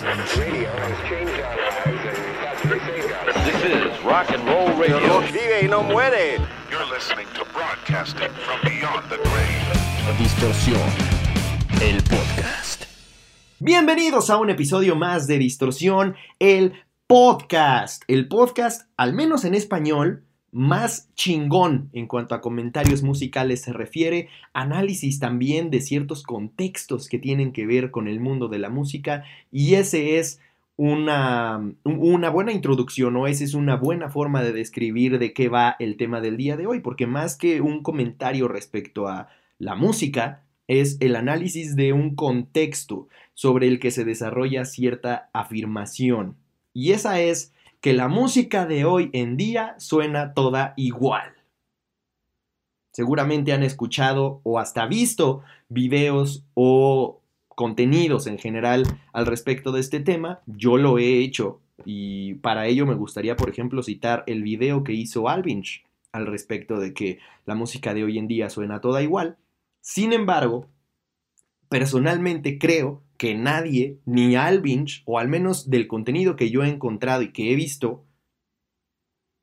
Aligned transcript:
This 0.00 0.08
is 3.64 4.02
rock 4.02 4.30
and 4.30 4.42
roll 4.46 4.72
radio. 4.78 5.20
Vive 5.20 5.60
y 5.62 5.68
no 5.68 5.82
muere. 5.82 6.38
You're 6.70 6.86
listening 6.86 7.26
to 7.34 7.44
broadcasting 7.52 8.30
from 8.30 8.60
beyond 8.62 9.10
the 9.10 9.18
grave. 9.18 10.16
Distorsión, 10.16 10.80
el 11.82 12.02
podcast. 12.04 12.84
Bienvenidos 13.58 14.30
a 14.30 14.38
un 14.38 14.48
episodio 14.48 14.96
más 14.96 15.26
de 15.26 15.36
Distorsión, 15.36 16.16
el 16.38 16.72
podcast. 17.06 18.02
El 18.08 18.26
podcast, 18.26 18.88
al 18.96 19.12
menos 19.12 19.44
en 19.44 19.54
español, 19.54 20.24
más 20.52 21.08
chingón 21.14 21.90
en 21.92 22.06
cuanto 22.06 22.34
a 22.34 22.40
comentarios 22.40 23.02
musicales 23.02 23.62
se 23.62 23.72
refiere, 23.72 24.28
análisis 24.52 25.18
también 25.20 25.70
de 25.70 25.80
ciertos 25.80 26.22
contextos 26.22 27.08
que 27.08 27.18
tienen 27.18 27.52
que 27.52 27.66
ver 27.66 27.90
con 27.90 28.08
el 28.08 28.20
mundo 28.20 28.48
de 28.48 28.58
la 28.58 28.68
música 28.68 29.24
y 29.52 29.74
ese 29.74 30.18
es 30.18 30.40
una, 30.76 31.74
una 31.84 32.30
buena 32.30 32.52
introducción 32.52 33.14
o 33.16 33.26
esa 33.26 33.44
es 33.44 33.52
una 33.52 33.76
buena 33.76 34.08
forma 34.08 34.42
de 34.42 34.52
describir 34.52 35.18
de 35.18 35.34
qué 35.34 35.48
va 35.48 35.76
el 35.78 35.98
tema 35.98 36.22
del 36.22 36.38
día 36.38 36.56
de 36.56 36.66
hoy, 36.66 36.80
porque 36.80 37.06
más 37.06 37.36
que 37.36 37.60
un 37.60 37.82
comentario 37.82 38.48
respecto 38.48 39.06
a 39.06 39.28
la 39.58 39.74
música, 39.74 40.42
es 40.68 40.96
el 41.00 41.16
análisis 41.16 41.76
de 41.76 41.92
un 41.92 42.14
contexto 42.14 43.08
sobre 43.34 43.66
el 43.66 43.78
que 43.78 43.90
se 43.90 44.04
desarrolla 44.04 44.64
cierta 44.64 45.28
afirmación. 45.32 46.36
Y 46.72 46.92
esa 46.92 47.20
es 47.20 47.52
que 47.80 47.92
la 47.92 48.08
música 48.08 48.66
de 48.66 48.84
hoy 48.84 49.10
en 49.12 49.36
día 49.36 49.74
suena 49.78 50.34
toda 50.34 50.74
igual. 50.76 51.34
Seguramente 52.92 53.52
han 53.52 53.62
escuchado 53.62 54.40
o 54.42 54.58
hasta 54.58 54.86
visto 54.86 55.42
videos 55.68 56.44
o 56.54 57.20
contenidos 57.48 58.26
en 58.26 58.38
general 58.38 58.84
al 59.12 59.26
respecto 59.26 59.72
de 59.72 59.80
este 59.80 60.00
tema. 60.00 60.40
Yo 60.46 60.76
lo 60.76 60.98
he 60.98 61.18
hecho 61.20 61.60
y 61.84 62.34
para 62.34 62.66
ello 62.66 62.86
me 62.86 62.94
gustaría, 62.94 63.36
por 63.36 63.48
ejemplo, 63.48 63.82
citar 63.82 64.24
el 64.26 64.42
video 64.42 64.84
que 64.84 64.92
hizo 64.92 65.28
Alvinch 65.28 65.84
al 66.12 66.26
respecto 66.26 66.78
de 66.78 66.92
que 66.92 67.18
la 67.46 67.54
música 67.54 67.94
de 67.94 68.04
hoy 68.04 68.18
en 68.18 68.28
día 68.28 68.50
suena 68.50 68.80
toda 68.80 69.02
igual. 69.02 69.36
Sin 69.80 70.12
embargo, 70.12 70.66
personalmente 71.68 72.58
creo 72.58 73.02
que 73.20 73.34
nadie, 73.34 73.98
ni 74.06 74.34
Alvinch, 74.34 75.02
o 75.04 75.18
al 75.18 75.28
menos 75.28 75.68
del 75.68 75.88
contenido 75.88 76.36
que 76.36 76.48
yo 76.48 76.64
he 76.64 76.70
encontrado 76.70 77.20
y 77.20 77.32
que 77.32 77.52
he 77.52 77.54
visto, 77.54 78.06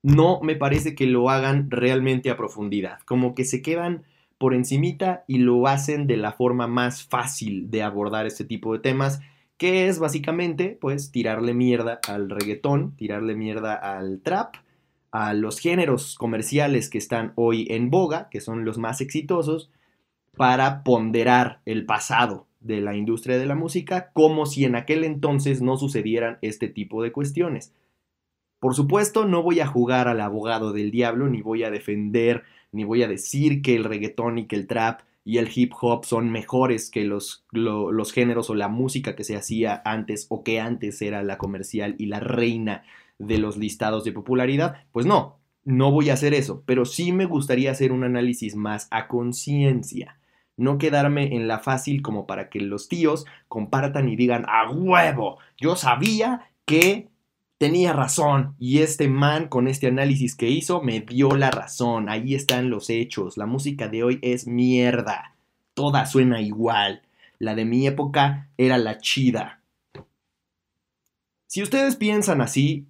no 0.02 0.40
me 0.42 0.56
parece 0.56 0.96
que 0.96 1.06
lo 1.06 1.30
hagan 1.30 1.70
realmente 1.70 2.32
a 2.32 2.38
profundidad. 2.38 2.98
Como 3.06 3.36
que 3.36 3.46
se 3.46 3.62
quedan 3.62 4.04
por 4.40 4.56
encimita 4.56 5.26
y 5.28 5.38
lo 5.38 5.68
hacen 5.68 6.08
de 6.08 6.18
la 6.18 6.32
forma 6.32 6.66
más 6.66 7.04
fácil 7.06 7.70
de 7.70 7.84
abordar 7.84 8.26
este 8.26 8.46
tipo 8.46 8.74
de 8.74 8.80
temas, 8.80 9.22
que 9.58 9.88
es 9.88 10.00
básicamente, 10.00 10.76
pues, 10.82 11.12
tirarle 11.12 11.54
mierda 11.54 12.00
al 12.08 12.32
reggaetón, 12.32 12.96
tirarle 12.96 13.36
mierda 13.36 13.76
al 13.76 14.22
trap, 14.24 14.56
a 15.12 15.36
los 15.36 15.60
géneros 15.60 16.16
comerciales 16.16 16.90
que 16.90 16.98
están 16.98 17.32
hoy 17.36 17.68
en 17.70 17.92
boga, 17.92 18.30
que 18.32 18.42
son 18.42 18.66
los 18.66 18.80
más 18.80 19.02
exitosos, 19.02 19.70
para 20.36 20.84
ponderar 20.84 21.62
el 21.66 21.86
pasado 21.86 22.47
de 22.68 22.82
la 22.82 22.96
industria 22.96 23.38
de 23.38 23.46
la 23.46 23.56
música 23.56 24.12
como 24.14 24.46
si 24.46 24.66
en 24.66 24.76
aquel 24.76 25.04
entonces 25.04 25.62
no 25.62 25.78
sucedieran 25.78 26.38
este 26.42 26.68
tipo 26.68 27.02
de 27.02 27.12
cuestiones. 27.12 27.74
Por 28.60 28.76
supuesto, 28.76 29.26
no 29.26 29.44
voy 29.44 29.60
a 29.60 29.68
jugar 29.68 30.08
al 30.08 30.20
abogado 30.20 30.74
del 30.74 30.92
diablo, 30.92 31.30
ni 31.30 31.42
voy 31.42 31.64
a 31.64 31.72
defender, 31.72 32.44
ni 32.72 32.84
voy 32.84 33.04
a 33.04 33.08
decir 33.08 33.62
que 33.62 33.76
el 33.76 33.84
reggaetón 33.84 34.40
y 34.40 34.46
que 34.48 34.56
el 34.56 34.68
trap 34.68 35.02
y 35.24 35.38
el 35.38 35.50
hip 35.54 35.74
hop 35.80 36.06
son 36.06 36.32
mejores 36.32 36.90
que 36.90 37.04
los, 37.04 37.46
los 37.52 38.12
géneros 38.14 38.50
o 38.50 38.56
la 38.56 38.68
música 38.68 39.16
que 39.16 39.24
se 39.24 39.36
hacía 39.36 39.82
antes 39.86 40.26
o 40.30 40.44
que 40.44 40.60
antes 40.60 41.02
era 41.02 41.22
la 41.24 41.38
comercial 41.38 41.96
y 41.98 42.08
la 42.08 42.20
reina 42.20 42.84
de 43.20 43.38
los 43.38 43.58
listados 43.58 44.04
de 44.04 44.12
popularidad. 44.12 44.78
Pues 44.92 45.06
no, 45.06 45.38
no 45.64 45.92
voy 45.92 46.10
a 46.10 46.14
hacer 46.14 46.34
eso, 46.34 46.64
pero 46.66 46.86
sí 46.86 47.12
me 47.12 47.26
gustaría 47.26 47.72
hacer 47.72 47.92
un 47.92 48.04
análisis 48.04 48.56
más 48.56 48.88
a 48.90 49.08
conciencia 49.08 50.17
no 50.58 50.78
quedarme 50.78 51.36
en 51.36 51.48
la 51.48 51.60
fácil 51.60 52.02
como 52.02 52.28
para 52.28 52.50
que 52.50 52.60
los 52.60 52.90
tíos 52.90 53.26
compartan 53.48 54.10
y 54.10 54.16
digan, 54.16 54.46
a 54.50 54.70
huevo, 54.70 55.38
yo 55.58 55.76
sabía 55.76 56.50
que 56.66 57.08
tenía 57.58 57.94
razón 57.94 58.56
y 58.60 58.80
este 58.80 59.08
man 59.08 59.48
con 59.48 59.68
este 59.68 59.88
análisis 59.88 60.36
que 60.36 60.50
hizo 60.50 60.82
me 60.82 61.00
dio 61.00 61.36
la 61.36 61.52
razón, 61.52 62.10
ahí 62.10 62.36
están 62.36 62.70
los 62.70 62.90
hechos, 62.90 63.38
la 63.38 63.46
música 63.46 63.88
de 63.88 64.04
hoy 64.04 64.20
es 64.22 64.48
mierda, 64.48 65.36
toda 65.74 66.06
suena 66.06 66.42
igual, 66.42 67.04
la 67.40 67.56
de 67.56 67.66
mi 67.66 67.88
época 67.88 68.50
era 68.58 68.78
la 68.78 68.98
chida. 68.98 69.62
Si 71.48 71.64
ustedes 71.64 71.96
piensan 71.96 72.42
así, 72.42 72.88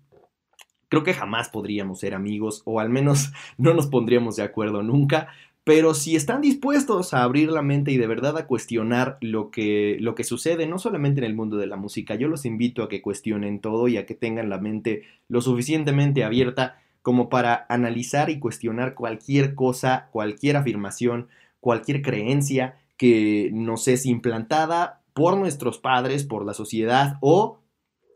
creo 0.89 1.03
que 1.03 1.13
jamás 1.13 1.49
podríamos 1.49 1.99
ser 1.99 2.13
amigos 2.13 2.61
o 2.65 2.79
al 2.79 2.89
menos 2.89 3.31
no 3.57 3.73
nos 3.73 3.87
pondríamos 3.87 4.35
de 4.35 4.43
acuerdo 4.43 4.83
nunca, 4.83 5.29
pero 5.67 5.93
si 5.93 6.15
están 6.15 6.39
dispuestos 6.39 7.13
a 7.13 7.23
abrir 7.23 7.51
la 7.51 7.61
mente 7.61 7.91
y 7.91 7.97
de 7.97 8.07
verdad 8.07 8.37
a 8.37 8.47
cuestionar 8.47 9.17
lo 9.19 9.51
que, 9.51 9.97
lo 9.99 10.15
que 10.15 10.23
sucede, 10.23 10.65
no 10.65 10.79
solamente 10.79 11.19
en 11.19 11.25
el 11.25 11.35
mundo 11.35 11.57
de 11.57 11.67
la 11.67 11.75
música, 11.75 12.15
yo 12.15 12.29
los 12.29 12.45
invito 12.45 12.83
a 12.83 12.87
que 12.87 13.01
cuestionen 13.01 13.59
todo 13.59 13.89
y 13.89 13.97
a 13.97 14.05
que 14.05 14.15
tengan 14.15 14.49
la 14.49 14.59
mente 14.59 15.03
lo 15.27 15.41
suficientemente 15.41 16.23
abierta 16.23 16.79
como 17.01 17.27
para 17.27 17.65
analizar 17.67 18.29
y 18.29 18.39
cuestionar 18.39 18.95
cualquier 18.95 19.55
cosa, 19.55 20.07
cualquier 20.13 20.55
afirmación, 20.55 21.27
cualquier 21.59 22.01
creencia 22.01 22.77
que 22.95 23.49
nos 23.51 23.89
es 23.89 24.05
implantada 24.05 25.01
por 25.13 25.35
nuestros 25.35 25.79
padres, 25.79 26.23
por 26.23 26.45
la 26.45 26.53
sociedad 26.53 27.17
o 27.19 27.59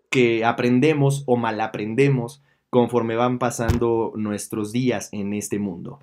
que 0.09 0.45
aprendemos 0.45 1.23
o 1.25 1.35
mal 1.35 1.59
aprendemos 1.59 2.41
conforme 2.69 3.17
van 3.17 3.39
pasando 3.39 4.13
nuestros 4.15 4.71
días 4.71 5.09
en 5.11 5.33
este 5.33 5.59
mundo. 5.59 5.99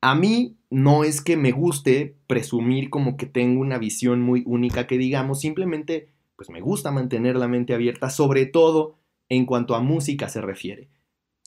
A 0.00 0.14
mí 0.14 0.56
no 0.70 1.02
es 1.02 1.20
que 1.20 1.36
me 1.36 1.50
guste 1.50 2.16
presumir 2.26 2.88
como 2.88 3.16
que 3.16 3.26
tengo 3.26 3.60
una 3.60 3.78
visión 3.78 4.20
muy 4.22 4.44
única 4.46 4.86
que 4.86 4.96
digamos, 4.96 5.40
simplemente 5.40 6.12
pues 6.36 6.50
me 6.50 6.60
gusta 6.60 6.92
mantener 6.92 7.34
la 7.34 7.48
mente 7.48 7.74
abierta, 7.74 8.10
sobre 8.10 8.46
todo 8.46 8.96
en 9.28 9.44
cuanto 9.44 9.74
a 9.74 9.80
música 9.80 10.28
se 10.28 10.40
refiere. 10.40 10.88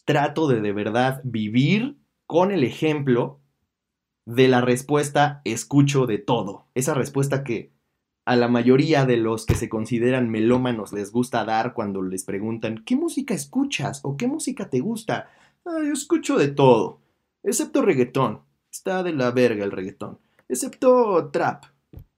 Trato 0.04 0.50
de 0.50 0.60
de 0.60 0.74
verdad 0.74 1.22
vivir 1.24 1.98
con 2.28 2.52
el 2.52 2.66
ejemplo 2.66 3.40
de 4.26 4.50
la 4.50 4.60
respuesta 4.60 5.42
escucho 5.46 6.06
de 6.06 6.18
todo. 6.18 6.68
Esa 6.76 6.94
respuesta 6.94 7.46
que 7.46 7.72
a 8.26 8.36
la 8.36 8.50
mayoría 8.50 9.06
de 9.06 9.16
los 9.16 9.46
que 9.46 9.56
se 9.56 9.70
consideran 9.70 10.30
melómanos 10.30 10.92
les 10.92 11.12
gusta 11.12 11.46
dar 11.46 11.74
cuando 11.74 12.02
les 12.02 12.26
preguntan 12.26 12.84
¿qué 12.86 12.98
música 12.98 13.34
escuchas? 13.34 14.02
o 14.04 14.18
¿qué 14.18 14.28
música 14.28 14.70
te 14.70 14.82
gusta? 14.82 15.30
Ah, 15.66 15.80
yo 15.86 15.94
escucho 15.94 16.38
de 16.38 16.50
todo 16.50 17.00
excepto 17.44 17.82
reggaetón. 17.82 18.42
Está 18.72 19.04
de 19.04 19.14
la 19.14 19.32
verga 19.32 19.64
el 19.64 19.72
reggaetón. 19.72 20.20
Excepto 20.48 21.30
trap. 21.32 21.66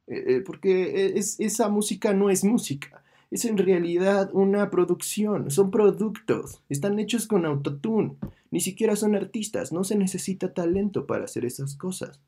Eh, 0.07 0.23
eh, 0.27 0.43
porque 0.45 1.17
es, 1.17 1.39
esa 1.39 1.69
música 1.69 2.13
no 2.13 2.29
es 2.29 2.43
música. 2.43 3.03
Es 3.31 3.45
en 3.45 3.57
realidad 3.57 4.29
una 4.33 4.69
producción. 4.69 5.49
Son 5.49 5.71
productos. 5.71 6.61
Están 6.69 6.99
hechos 6.99 7.27
con 7.27 7.45
autotune. 7.45 8.17
Ni 8.51 8.59
siquiera 8.59 8.95
son 8.95 9.15
artistas. 9.15 9.71
No 9.71 9.83
se 9.83 9.97
necesita 9.97 10.53
talento 10.53 11.07
para 11.07 11.25
hacer 11.25 11.45
esas 11.45 11.75
cosas. 11.75 12.21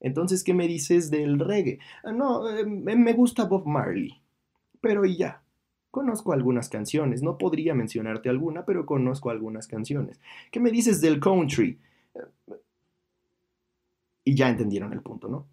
Entonces, 0.00 0.44
¿qué 0.44 0.54
me 0.54 0.68
dices 0.68 1.10
del 1.10 1.38
reggae? 1.38 1.78
Ah, 2.04 2.12
no, 2.12 2.48
eh, 2.48 2.64
me 2.64 3.12
gusta 3.14 3.44
Bob 3.44 3.66
Marley. 3.66 4.22
Pero 4.80 5.04
y 5.04 5.16
ya. 5.16 5.42
Conozco 5.96 6.34
algunas 6.34 6.68
canciones, 6.68 7.22
no 7.22 7.38
podría 7.38 7.74
mencionarte 7.74 8.28
alguna, 8.28 8.66
pero 8.66 8.84
conozco 8.84 9.30
algunas 9.30 9.66
canciones. 9.66 10.20
¿Qué 10.50 10.60
me 10.60 10.70
dices 10.70 11.00
del 11.00 11.20
country? 11.20 11.80
Y 14.22 14.34
ya 14.34 14.50
entendieron 14.50 14.92
el 14.92 15.00
punto, 15.00 15.26
¿no? 15.28 15.46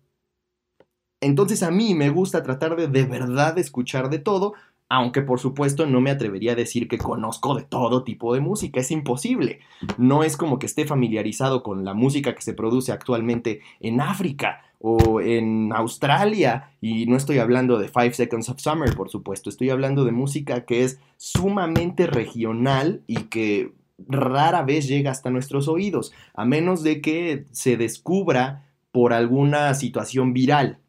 Entonces 1.22 1.64
a 1.64 1.72
mí 1.72 1.96
me 1.96 2.10
gusta 2.10 2.44
tratar 2.44 2.76
de 2.76 2.90
de 2.90 3.06
verdad 3.06 3.58
escuchar 3.58 4.10
de 4.10 4.20
todo, 4.20 4.54
aunque 4.90 5.22
por 5.22 5.40
supuesto 5.40 5.86
no 5.86 6.02
me 6.02 6.12
atrevería 6.12 6.52
a 6.52 6.56
decir 6.56 6.90
que 6.90 6.98
conozco 6.98 7.56
de 7.56 7.64
todo 7.64 8.04
tipo 8.04 8.34
de 8.34 8.42
música, 8.42 8.82
es 8.82 8.92
imposible. 8.92 9.62
No 9.98 10.26
es 10.26 10.36
como 10.36 10.60
que 10.60 10.66
esté 10.66 10.86
familiarizado 10.86 11.64
con 11.64 11.86
la 11.86 11.94
música 11.94 12.36
que 12.36 12.42
se 12.42 12.54
produce 12.54 12.92
actualmente 12.92 13.62
en 13.80 14.02
África 14.02 14.62
o 14.86 15.22
en 15.22 15.72
Australia, 15.72 16.76
y 16.82 17.06
no 17.06 17.16
estoy 17.16 17.40
hablando 17.40 17.80
de 17.80 17.88
Five 17.88 18.16
Seconds 18.16 18.50
of 18.50 18.60
Summer, 18.60 18.94
por 18.94 19.10
supuesto, 19.10 19.50
estoy 19.50 19.70
hablando 19.70 20.04
de 20.04 20.12
música 20.12 20.66
que 20.66 20.84
es 20.84 21.00
sumamente 21.16 22.06
regional 22.06 23.02
y 23.08 23.16
que 23.30 23.74
rara 23.98 24.62
vez 24.64 24.86
llega 24.86 25.10
hasta 25.10 25.30
nuestros 25.30 25.70
oídos, 25.70 26.12
a 26.34 26.44
menos 26.44 26.84
de 26.84 27.00
que 27.00 27.46
se 27.52 27.78
descubra 27.78 28.70
por 28.92 29.14
alguna 29.14 29.74
situación 29.74 30.34
viral. 30.34 30.80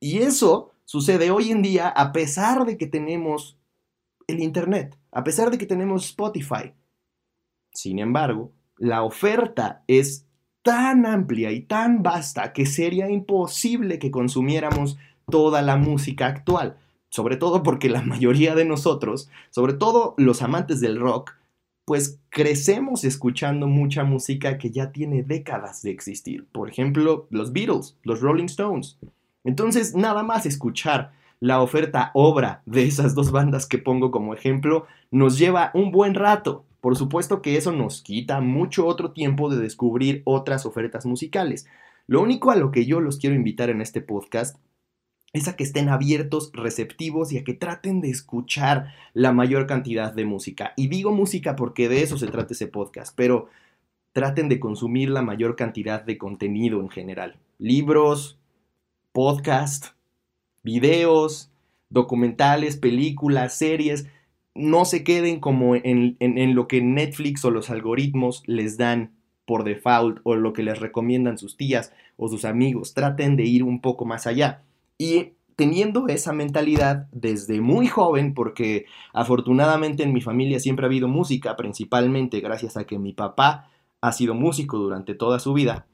Y 0.00 0.18
eso 0.18 0.72
sucede 0.84 1.30
hoy 1.30 1.50
en 1.50 1.62
día 1.62 1.88
a 1.88 2.12
pesar 2.12 2.66
de 2.66 2.76
que 2.76 2.88
tenemos 2.88 3.58
el 4.26 4.40
Internet, 4.40 4.98
a 5.12 5.24
pesar 5.24 5.50
de 5.50 5.56
que 5.56 5.64
tenemos 5.64 6.04
Spotify. 6.04 6.74
Sin 7.72 8.00
embargo, 8.00 8.52
la 8.76 9.02
oferta 9.02 9.82
es 9.86 10.26
tan 10.62 11.06
amplia 11.06 11.52
y 11.52 11.60
tan 11.60 12.02
vasta 12.02 12.52
que 12.52 12.66
sería 12.66 13.10
imposible 13.10 13.98
que 13.98 14.10
consumiéramos 14.10 14.98
toda 15.30 15.62
la 15.62 15.76
música 15.76 16.26
actual. 16.26 16.76
sobre 17.12 17.36
todo 17.36 17.64
porque 17.64 17.90
la 17.90 18.02
mayoría 18.02 18.54
de 18.54 18.64
nosotros, 18.64 19.28
sobre 19.50 19.72
todo 19.72 20.14
los 20.16 20.42
amantes 20.42 20.80
del 20.80 21.00
rock, 21.00 21.32
pues 21.84 22.20
crecemos 22.28 23.02
escuchando 23.02 23.66
mucha 23.66 24.04
música 24.04 24.58
que 24.58 24.70
ya 24.70 24.92
tiene 24.92 25.24
décadas 25.24 25.82
de 25.82 25.90
existir. 25.90 26.46
Por 26.52 26.70
ejemplo, 26.70 27.26
los 27.30 27.52
Beatles, 27.52 27.96
los 28.04 28.20
Rolling 28.20 28.44
Stones. 28.44 28.96
Entonces, 29.42 29.96
nada 29.96 30.22
más 30.22 30.46
escuchar 30.46 31.10
la 31.40 31.60
oferta 31.60 32.12
obra 32.14 32.62
de 32.64 32.84
esas 32.84 33.16
dos 33.16 33.32
bandas 33.32 33.66
que 33.66 33.78
pongo 33.78 34.12
como 34.12 34.34
ejemplo 34.34 34.86
nos 35.10 35.36
lleva 35.36 35.72
un 35.74 35.90
buen 35.90 36.14
rato. 36.14 36.64
Por 36.80 36.96
supuesto 36.96 37.42
que 37.42 37.56
eso 37.56 37.72
nos 37.72 38.02
quita 38.02 38.40
mucho 38.40 38.86
otro 38.86 39.12
tiempo 39.12 39.50
de 39.50 39.60
descubrir 39.60 40.22
otras 40.24 40.66
ofertas 40.66 41.06
musicales. 41.06 41.66
Lo 42.06 42.22
único 42.22 42.50
a 42.50 42.56
lo 42.56 42.70
que 42.70 42.86
yo 42.86 43.00
los 43.00 43.18
quiero 43.18 43.36
invitar 43.36 43.70
en 43.70 43.80
este 43.80 44.00
podcast 44.00 44.56
es 45.32 45.46
a 45.46 45.56
que 45.56 45.62
estén 45.62 45.88
abiertos, 45.88 46.50
receptivos 46.52 47.32
y 47.32 47.38
a 47.38 47.44
que 47.44 47.54
traten 47.54 48.00
de 48.00 48.10
escuchar 48.10 48.94
la 49.14 49.32
mayor 49.32 49.66
cantidad 49.66 50.12
de 50.12 50.24
música. 50.24 50.72
Y 50.76 50.88
digo 50.88 51.12
música 51.12 51.54
porque 51.54 51.88
de 51.88 52.02
eso 52.02 52.18
se 52.18 52.26
trata 52.26 52.54
ese 52.54 52.66
podcast, 52.66 53.14
pero 53.14 53.48
traten 54.12 54.48
de 54.48 54.58
consumir 54.58 55.10
la 55.10 55.22
mayor 55.22 55.54
cantidad 55.54 56.02
de 56.02 56.18
contenido 56.18 56.80
en 56.80 56.88
general. 56.88 57.36
Libros, 57.58 58.38
podcast, 59.12 59.94
videos, 60.62 61.50
documentales, 61.90 62.76
películas, 62.76 63.56
series. 63.56 64.06
No 64.54 64.84
se 64.84 65.04
queden 65.04 65.40
como 65.40 65.74
en, 65.76 66.16
en, 66.18 66.54
lo 66.54 66.66
que 66.68 66.82
Netflix 66.82 67.44
o 67.44 67.50
los 67.50 67.70
algoritmos 67.70 68.42
les 68.46 68.76
dan 68.76 69.12
por 69.46 69.64
default 69.64 70.20
o 70.24 70.34
lo 70.34 70.52
que 70.52 70.62
les 70.62 70.78
recomiendan 70.78 71.38
sus 71.38 71.56
tías 71.56 71.92
o 72.16 72.28
sus 72.28 72.44
amigos. 72.44 72.94
Traten 72.94 73.36
de 73.36 73.44
ir 73.44 73.62
un 73.62 73.80
poco 73.80 74.04
más 74.04 74.26
allá. 74.26 74.62
Y 74.98 75.32
teniendo 75.56 76.08
esa 76.08 76.32
mentalidad 76.32 77.06
desde 77.12 77.60
muy 77.60 77.86
joven, 77.86 78.32
porque 78.32 78.86
afortunadamente 79.12 80.02
en 80.02 80.12
mi 80.12 80.20
familia 80.20 80.58
siempre 80.58 80.86
ha 80.86 80.88
habido 80.88 81.06
música, 81.06 81.54
principalmente 81.56 82.40
gracias 82.40 82.76
a 82.76 82.84
que 82.84 82.98
mi 82.98 83.12
papá 83.12 83.68
ha 84.00 84.12
sido 84.12 84.34
músico 84.34 84.78
durante 84.78 85.14
toda 85.14 85.38
su 85.38 85.52
vida, 85.52 85.86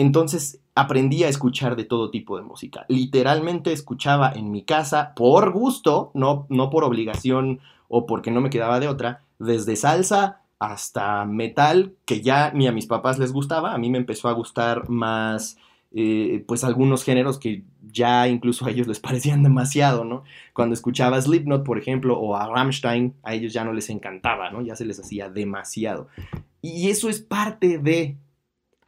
entonces 0.00 0.60
aprendí 0.74 1.24
a 1.24 1.28
escuchar 1.28 1.76
de 1.76 1.84
todo 1.84 2.10
tipo 2.10 2.36
de 2.36 2.42
música. 2.42 2.84
Literalmente 2.88 3.72
escuchaba 3.72 4.32
en 4.32 4.50
mi 4.50 4.62
casa 4.62 5.12
por 5.14 5.52
gusto, 5.52 6.10
no, 6.14 6.46
no 6.48 6.70
por 6.70 6.84
obligación 6.84 7.60
o 7.88 8.06
porque 8.06 8.30
no 8.30 8.40
me 8.40 8.50
quedaba 8.50 8.80
de 8.80 8.88
otra, 8.88 9.22
desde 9.38 9.76
salsa 9.76 10.40
hasta 10.58 11.24
metal, 11.24 11.94
que 12.06 12.22
ya 12.22 12.50
ni 12.52 12.66
a 12.66 12.72
mis 12.72 12.86
papás 12.86 13.18
les 13.18 13.32
gustaba, 13.32 13.74
a 13.74 13.78
mí 13.78 13.90
me 13.90 13.98
empezó 13.98 14.28
a 14.28 14.32
gustar 14.32 14.88
más 14.88 15.58
eh, 15.96 16.44
pues 16.48 16.64
algunos 16.64 17.04
géneros 17.04 17.38
que 17.38 17.62
ya 17.92 18.26
incluso 18.26 18.66
a 18.66 18.70
ellos 18.70 18.88
les 18.88 18.98
parecían 18.98 19.44
demasiado, 19.44 20.04
¿no? 20.04 20.24
Cuando 20.52 20.74
escuchaba 20.74 21.20
Slipknot, 21.20 21.64
por 21.64 21.78
ejemplo, 21.78 22.18
o 22.18 22.34
a 22.34 22.48
Rammstein, 22.48 23.14
a 23.22 23.34
ellos 23.34 23.52
ya 23.52 23.64
no 23.64 23.72
les 23.72 23.90
encantaba, 23.90 24.50
¿no? 24.50 24.60
Ya 24.60 24.74
se 24.74 24.84
les 24.84 24.98
hacía 24.98 25.28
demasiado. 25.28 26.08
Y 26.60 26.88
eso 26.88 27.08
es 27.08 27.20
parte 27.20 27.78
de 27.78 28.16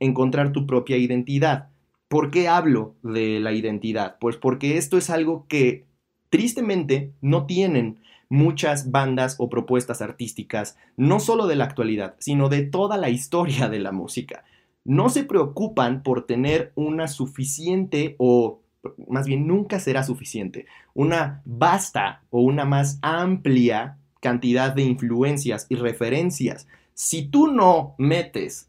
encontrar 0.01 0.53
tu 0.53 0.67
propia 0.67 0.97
identidad. 0.97 1.69
¿Por 2.09 2.31
qué 2.31 2.49
hablo 2.49 2.95
de 3.03 3.41
la 3.41 3.53
identidad? 3.53 4.17
Pues 4.21 4.37
porque 4.37 4.77
esto 4.77 4.97
es 4.99 5.11
algo 5.11 5.47
que 5.49 5.85
tristemente 6.31 7.13
no 7.21 7.47
tienen 7.47 7.99
muchas 8.29 8.91
bandas 8.91 9.37
o 9.39 9.49
propuestas 9.49 10.03
artísticas, 10.03 10.77
no 10.97 11.21
solo 11.21 11.47
de 11.47 11.57
la 11.57 11.65
actualidad, 11.65 12.17
sino 12.19 12.49
de 12.49 12.63
toda 12.63 12.97
la 12.97 13.11
historia 13.11 13.69
de 13.69 13.79
la 13.79 13.93
música 13.93 14.45
no 14.87 15.09
se 15.09 15.25
preocupan 15.25 16.03
por 16.03 16.27
tener 16.27 16.73
una 16.77 17.09
suficiente 17.09 18.15
o 18.19 18.61
más 19.09 19.27
bien 19.27 19.49
nunca 19.49 19.81
será 19.81 20.05
suficiente, 20.05 20.67
una 20.95 21.43
vasta 21.45 22.23
o 22.31 22.41
una 22.41 22.65
más 22.65 23.01
amplia 23.03 23.99
cantidad 24.21 24.73
de 24.73 24.83
influencias 24.83 25.67
y 25.69 25.75
referencias. 25.75 26.69
Si 26.95 27.27
tú 27.27 27.49
no 27.49 27.97
metes 27.99 28.69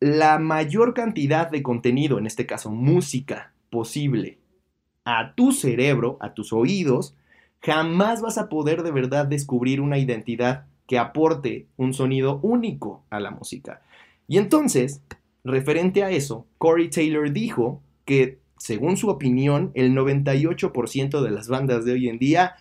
la 0.00 0.38
mayor 0.38 0.94
cantidad 0.94 1.50
de 1.50 1.62
contenido, 1.62 2.18
en 2.18 2.26
este 2.26 2.46
caso 2.46 2.70
música 2.70 3.52
posible, 3.68 4.38
a 5.04 5.34
tu 5.34 5.52
cerebro, 5.52 6.16
a 6.20 6.32
tus 6.32 6.52
oídos, 6.52 7.14
jamás 7.60 8.22
vas 8.22 8.38
a 8.38 8.48
poder 8.48 8.82
de 8.82 8.90
verdad 8.90 9.26
descubrir 9.26 9.80
una 9.80 9.98
identidad 9.98 10.66
que 10.86 10.98
aporte 10.98 11.66
un 11.76 11.92
sonido 11.94 12.40
único 12.42 13.04
a 13.10 13.20
la 13.20 13.30
música. 13.30 13.82
Y 14.26 14.38
entonces, 14.38 15.02
referente 15.44 16.02
a 16.02 16.10
eso, 16.10 16.46
Corey 16.58 16.88
Taylor 16.88 17.30
dijo 17.30 17.82
que, 18.04 18.38
según 18.56 18.96
su 18.96 19.08
opinión, 19.08 19.70
el 19.74 19.94
98% 19.94 21.22
de 21.22 21.30
las 21.30 21.48
bandas 21.48 21.84
de 21.84 21.92
hoy 21.92 22.08
en 22.08 22.18
día 22.18 22.56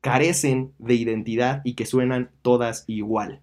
carecen 0.00 0.72
de 0.78 0.94
identidad 0.94 1.60
y 1.64 1.74
que 1.74 1.86
suenan 1.86 2.30
todas 2.42 2.84
igual. 2.88 3.40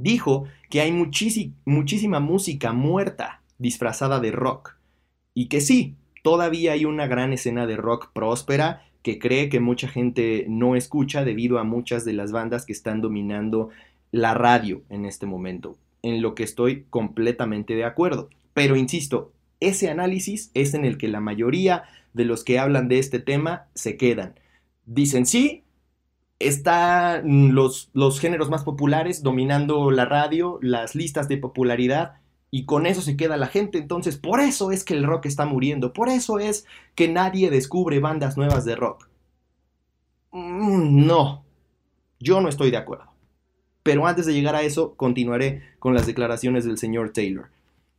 Dijo 0.00 0.44
que 0.70 0.80
hay 0.80 0.92
muchísima 0.92 2.20
música 2.20 2.72
muerta 2.72 3.42
disfrazada 3.58 4.20
de 4.20 4.30
rock 4.30 4.76
y 5.34 5.46
que 5.48 5.60
sí, 5.60 5.96
todavía 6.22 6.72
hay 6.72 6.84
una 6.84 7.06
gran 7.06 7.32
escena 7.32 7.66
de 7.66 7.76
rock 7.76 8.12
próspera 8.12 8.82
que 9.02 9.18
cree 9.18 9.48
que 9.48 9.60
mucha 9.60 9.88
gente 9.88 10.46
no 10.48 10.76
escucha 10.76 11.24
debido 11.24 11.58
a 11.58 11.64
muchas 11.64 12.04
de 12.04 12.12
las 12.12 12.32
bandas 12.32 12.66
que 12.66 12.72
están 12.72 13.00
dominando 13.00 13.70
la 14.10 14.34
radio 14.34 14.82
en 14.88 15.04
este 15.04 15.26
momento 15.26 15.76
en 16.02 16.22
lo 16.22 16.34
que 16.34 16.42
estoy 16.42 16.84
completamente 16.90 17.74
de 17.74 17.84
acuerdo. 17.84 18.30
Pero 18.54 18.76
insisto, 18.76 19.32
ese 19.60 19.90
análisis 19.90 20.50
es 20.54 20.74
en 20.74 20.84
el 20.84 20.98
que 20.98 21.08
la 21.08 21.20
mayoría 21.20 21.84
de 22.12 22.24
los 22.24 22.44
que 22.44 22.58
hablan 22.58 22.88
de 22.88 22.98
este 22.98 23.18
tema 23.18 23.66
se 23.74 23.96
quedan. 23.96 24.38
Dicen, 24.86 25.26
sí, 25.26 25.64
están 26.38 27.54
los, 27.54 27.90
los 27.92 28.20
géneros 28.20 28.50
más 28.50 28.64
populares 28.64 29.22
dominando 29.22 29.90
la 29.90 30.04
radio, 30.04 30.58
las 30.62 30.94
listas 30.94 31.28
de 31.28 31.38
popularidad, 31.38 32.20
y 32.50 32.64
con 32.64 32.86
eso 32.86 33.02
se 33.02 33.16
queda 33.16 33.36
la 33.36 33.46
gente. 33.46 33.78
Entonces, 33.78 34.16
por 34.16 34.40
eso 34.40 34.72
es 34.72 34.84
que 34.84 34.94
el 34.94 35.04
rock 35.04 35.26
está 35.26 35.44
muriendo, 35.46 35.92
por 35.92 36.08
eso 36.08 36.38
es 36.38 36.66
que 36.94 37.08
nadie 37.08 37.50
descubre 37.50 38.00
bandas 38.00 38.36
nuevas 38.36 38.64
de 38.64 38.76
rock. 38.76 39.08
Mm, 40.32 41.06
no, 41.06 41.44
yo 42.20 42.40
no 42.40 42.48
estoy 42.48 42.70
de 42.70 42.76
acuerdo. 42.76 43.06
Pero 43.82 44.06
antes 44.06 44.26
de 44.26 44.34
llegar 44.34 44.54
a 44.54 44.62
eso, 44.62 44.94
continuaré 44.96 45.62
con 45.78 45.94
las 45.94 46.06
declaraciones 46.06 46.64
del 46.64 46.78
señor 46.78 47.10
Taylor. 47.12 47.50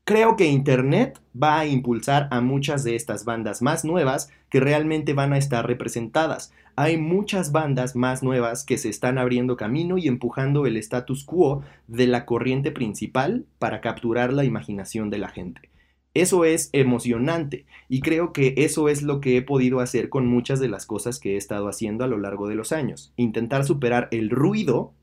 Creo 0.09 0.35
que 0.35 0.47
Internet 0.47 1.21
va 1.39 1.59
a 1.59 1.67
impulsar 1.67 2.29
a 2.31 2.41
muchas 2.41 2.83
de 2.83 2.95
estas 2.95 3.25
bandas 3.25 3.61
más 3.61 3.85
nuevas 3.85 4.31
que 4.49 4.59
realmente 4.59 5.13
van 5.13 5.33
a 5.33 5.37
estar 5.37 5.67
representadas. 5.67 6.51
Hay 6.75 6.97
muchas 6.97 7.51
bandas 7.51 7.95
más 7.95 8.23
nuevas 8.23 8.63
que 8.63 8.79
se 8.79 8.89
están 8.89 9.19
abriendo 9.19 9.55
camino 9.55 9.99
y 9.99 10.07
empujando 10.07 10.65
el 10.65 10.77
status 10.77 11.23
quo 11.25 11.61
de 11.87 12.07
la 12.07 12.25
corriente 12.25 12.71
principal 12.71 13.45
para 13.59 13.81
capturar 13.81 14.33
la 14.33 14.45
imaginación 14.45 15.11
de 15.11 15.19
la 15.19 15.29
gente. 15.29 15.69
Eso 16.15 16.43
es 16.43 16.71
emocionante 16.73 17.67
y 17.87 17.99
creo 17.99 18.33
que 18.33 18.55
eso 18.57 18.89
es 18.89 19.03
lo 19.03 19.21
que 19.21 19.37
he 19.37 19.43
podido 19.43 19.79
hacer 19.79 20.09
con 20.09 20.25
muchas 20.25 20.59
de 20.59 20.69
las 20.69 20.87
cosas 20.87 21.19
que 21.19 21.35
he 21.35 21.37
estado 21.37 21.69
haciendo 21.69 22.03
a 22.03 22.07
lo 22.07 22.17
largo 22.17 22.47
de 22.47 22.55
los 22.55 22.71
años. 22.71 23.13
Intentar 23.15 23.63
superar 23.63 24.07
el 24.09 24.31
ruido 24.31 24.95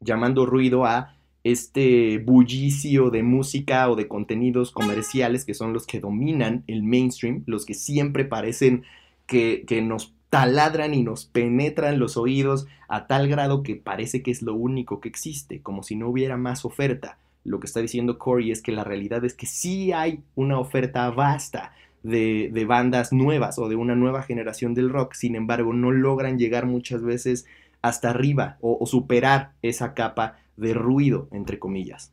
llamando 0.00 0.46
ruido 0.46 0.86
a 0.86 1.15
este 1.52 2.18
bullicio 2.18 3.10
de 3.10 3.22
música 3.22 3.88
o 3.90 3.96
de 3.96 4.08
contenidos 4.08 4.70
comerciales 4.70 5.44
que 5.44 5.54
son 5.54 5.72
los 5.72 5.86
que 5.86 6.00
dominan 6.00 6.64
el 6.66 6.82
mainstream, 6.82 7.42
los 7.46 7.64
que 7.66 7.74
siempre 7.74 8.24
parecen 8.24 8.84
que, 9.26 9.64
que, 9.66 9.82
nos 9.82 10.14
taladran 10.30 10.94
y 10.94 11.02
nos 11.02 11.24
penetran 11.24 11.98
los 11.98 12.16
oídos 12.16 12.66
a 12.88 13.06
tal 13.06 13.28
grado 13.28 13.62
que 13.62 13.76
parece 13.76 14.22
que 14.22 14.30
es 14.30 14.42
lo 14.42 14.54
único 14.54 15.00
que 15.00 15.08
existe, 15.08 15.60
como 15.60 15.82
si 15.82 15.96
no 15.96 16.08
hubiera 16.08 16.36
más 16.36 16.64
oferta. 16.64 17.18
Lo 17.44 17.60
que 17.60 17.66
está 17.66 17.80
diciendo 17.80 18.18
Corey 18.18 18.50
es 18.50 18.60
que 18.60 18.72
la 18.72 18.84
realidad 18.84 19.24
es 19.24 19.34
que 19.34 19.46
sí 19.46 19.92
hay 19.92 20.20
una 20.34 20.58
oferta 20.58 21.10
vasta 21.10 21.72
de, 22.02 22.50
de 22.52 22.64
bandas 22.64 23.12
nuevas 23.12 23.58
o 23.58 23.68
de 23.68 23.76
una 23.76 23.94
nueva 23.94 24.22
generación 24.22 24.74
del 24.74 24.90
rock, 24.90 25.14
sin 25.14 25.36
embargo 25.36 25.72
no 25.72 25.92
logran 25.92 26.38
llegar 26.38 26.66
muchas 26.66 27.02
veces 27.02 27.46
hasta 27.86 28.10
arriba 28.10 28.56
o, 28.60 28.84
superar 28.86 29.52
esa 29.62 29.94
capa 29.94 30.38
de 30.56 30.74
ruido, 30.74 31.28
entre 31.32 31.58
comillas. 31.58 32.12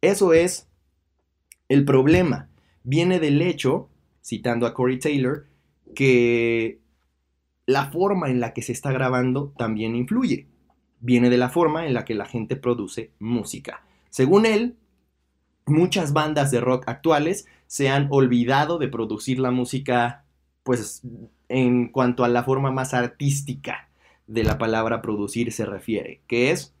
Eso 0.00 0.32
es 0.32 0.68
el 1.68 1.84
problema. 1.84 2.48
Viene 2.82 3.18
del 3.18 3.42
hecho, 3.42 3.88
citando 4.24 4.66
a 4.66 4.74
Corey 4.74 4.98
Taylor, 4.98 5.46
que 5.94 6.80
la 7.66 7.90
forma 7.90 8.30
en 8.30 8.40
la 8.40 8.52
que 8.52 8.62
se 8.62 8.72
está 8.72 8.92
grabando 8.92 9.52
también 9.56 9.96
influye. 9.96 10.46
Viene 11.00 11.30
de 11.30 11.36
la 11.36 11.48
forma 11.48 11.86
en 11.86 11.94
la 11.94 12.04
que 12.04 12.14
la 12.14 12.26
gente 12.26 12.56
produce 12.56 13.10
música. 13.18 13.84
Según 14.10 14.46
él, 14.46 14.76
muchas 15.66 16.12
bandas 16.12 16.50
de 16.50 16.60
rock 16.60 16.84
actuales 16.88 17.46
se 17.66 17.88
han 17.88 18.06
olvidado 18.10 18.78
de 18.78 18.88
producir 18.88 19.40
la 19.40 19.50
música, 19.50 20.24
pues, 20.62 21.02
en 21.48 21.88
cuanto 21.88 22.24
a 22.24 22.28
la 22.28 22.44
forma 22.44 22.70
más 22.70 22.94
artística 22.94 23.88
de 24.26 24.44
la 24.44 24.58
palabra 24.58 25.02
producir 25.02 25.52
se 25.52 25.66
refiere, 25.66 26.20
que 26.26 26.50
es 26.50 26.75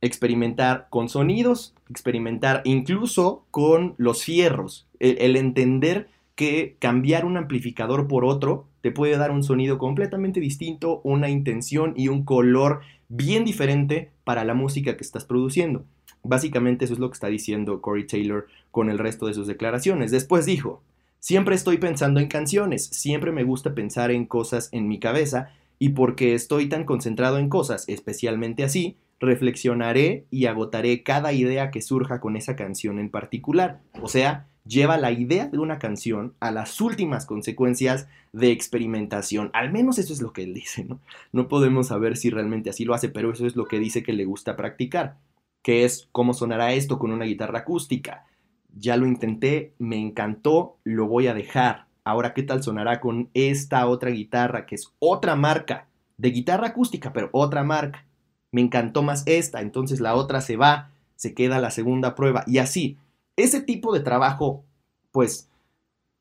experimentar 0.00 0.86
con 0.90 1.08
sonidos, 1.08 1.74
experimentar 1.90 2.62
incluso 2.64 3.44
con 3.50 3.94
los 3.98 4.24
fierros, 4.24 4.86
el, 4.98 5.36
entender 5.36 6.08
que 6.34 6.76
cambiar 6.78 7.24
un 7.24 7.36
amplificador 7.36 8.08
por 8.08 8.24
otro 8.24 8.66
te 8.80 8.90
puede 8.90 9.18
dar 9.18 9.30
un 9.30 9.42
sonido 9.42 9.76
completamente 9.76 10.40
distinto, 10.40 11.00
una 11.04 11.28
intención 11.28 11.92
y 11.96 12.08
un 12.08 12.24
color 12.24 12.80
bien 13.08 13.44
diferente 13.44 14.10
para 14.24 14.44
la 14.44 14.54
música 14.54 14.96
que 14.96 15.04
estás 15.04 15.24
produciendo. 15.24 15.84
Básicamente 16.22 16.84
eso 16.84 16.94
es 16.94 17.00
lo 17.00 17.10
que 17.10 17.14
está 17.14 17.28
diciendo 17.28 17.82
Corey 17.82 18.06
Taylor 18.06 18.46
con 18.70 18.88
el 18.88 18.98
resto 18.98 19.26
de 19.26 19.34
sus 19.34 19.46
declaraciones. 19.46 20.10
Después 20.10 20.46
dijo, 20.46 20.82
siempre 21.18 21.54
estoy 21.54 21.76
pensando 21.76 22.20
en 22.20 22.28
canciones, 22.28 22.86
siempre 22.86 23.32
me 23.32 23.44
gusta 23.44 23.74
pensar 23.74 24.10
en 24.10 24.24
cosas 24.24 24.70
en 24.72 24.88
mi 24.88 24.98
cabeza 24.98 25.50
y 25.78 25.90
porque 25.90 26.34
estoy 26.34 26.68
tan 26.68 26.84
concentrado 26.84 27.38
en 27.38 27.48
cosas, 27.48 27.86
especialmente 27.88 28.64
así, 28.64 28.96
reflexionaré 29.20 30.24
y 30.30 30.46
agotaré 30.46 31.02
cada 31.02 31.32
idea 31.32 31.70
que 31.70 31.82
surja 31.82 32.20
con 32.20 32.36
esa 32.36 32.56
canción 32.56 32.98
en 32.98 33.10
particular. 33.10 33.80
O 34.00 34.08
sea, 34.08 34.46
lleva 34.64 34.96
la 34.96 35.12
idea 35.12 35.46
de 35.46 35.58
una 35.58 35.78
canción 35.78 36.34
a 36.40 36.50
las 36.50 36.80
últimas 36.80 37.26
consecuencias 37.26 38.08
de 38.32 38.50
experimentación. 38.50 39.50
Al 39.52 39.72
menos 39.72 39.98
eso 39.98 40.12
es 40.12 40.22
lo 40.22 40.32
que 40.32 40.42
él 40.42 40.54
dice, 40.54 40.84
¿no? 40.84 41.00
No 41.32 41.48
podemos 41.48 41.88
saber 41.88 42.16
si 42.16 42.30
realmente 42.30 42.70
así 42.70 42.84
lo 42.84 42.94
hace, 42.94 43.10
pero 43.10 43.30
eso 43.32 43.46
es 43.46 43.56
lo 43.56 43.66
que 43.66 43.78
dice 43.78 44.02
que 44.02 44.14
le 44.14 44.24
gusta 44.24 44.56
practicar, 44.56 45.18
que 45.62 45.84
es 45.84 46.08
cómo 46.12 46.32
sonará 46.32 46.72
esto 46.72 46.98
con 46.98 47.12
una 47.12 47.26
guitarra 47.26 47.60
acústica. 47.60 48.26
Ya 48.74 48.96
lo 48.96 49.06
intenté, 49.06 49.74
me 49.78 49.98
encantó, 49.98 50.78
lo 50.84 51.06
voy 51.06 51.26
a 51.26 51.34
dejar. 51.34 51.86
Ahora, 52.04 52.32
¿qué 52.32 52.42
tal 52.42 52.62
sonará 52.62 53.00
con 53.00 53.28
esta 53.34 53.86
otra 53.86 54.10
guitarra, 54.10 54.64
que 54.64 54.76
es 54.76 54.94
otra 54.98 55.36
marca 55.36 55.88
de 56.16 56.30
guitarra 56.30 56.68
acústica, 56.68 57.12
pero 57.12 57.28
otra 57.32 57.64
marca? 57.64 58.06
Me 58.52 58.60
encantó 58.60 59.02
más 59.02 59.22
esta, 59.26 59.60
entonces 59.60 60.00
la 60.00 60.14
otra 60.14 60.40
se 60.40 60.56
va, 60.56 60.90
se 61.16 61.34
queda 61.34 61.60
la 61.60 61.70
segunda 61.70 62.14
prueba 62.14 62.44
y 62.46 62.58
así 62.58 62.98
ese 63.36 63.60
tipo 63.60 63.92
de 63.92 64.00
trabajo, 64.00 64.64
pues, 65.12 65.48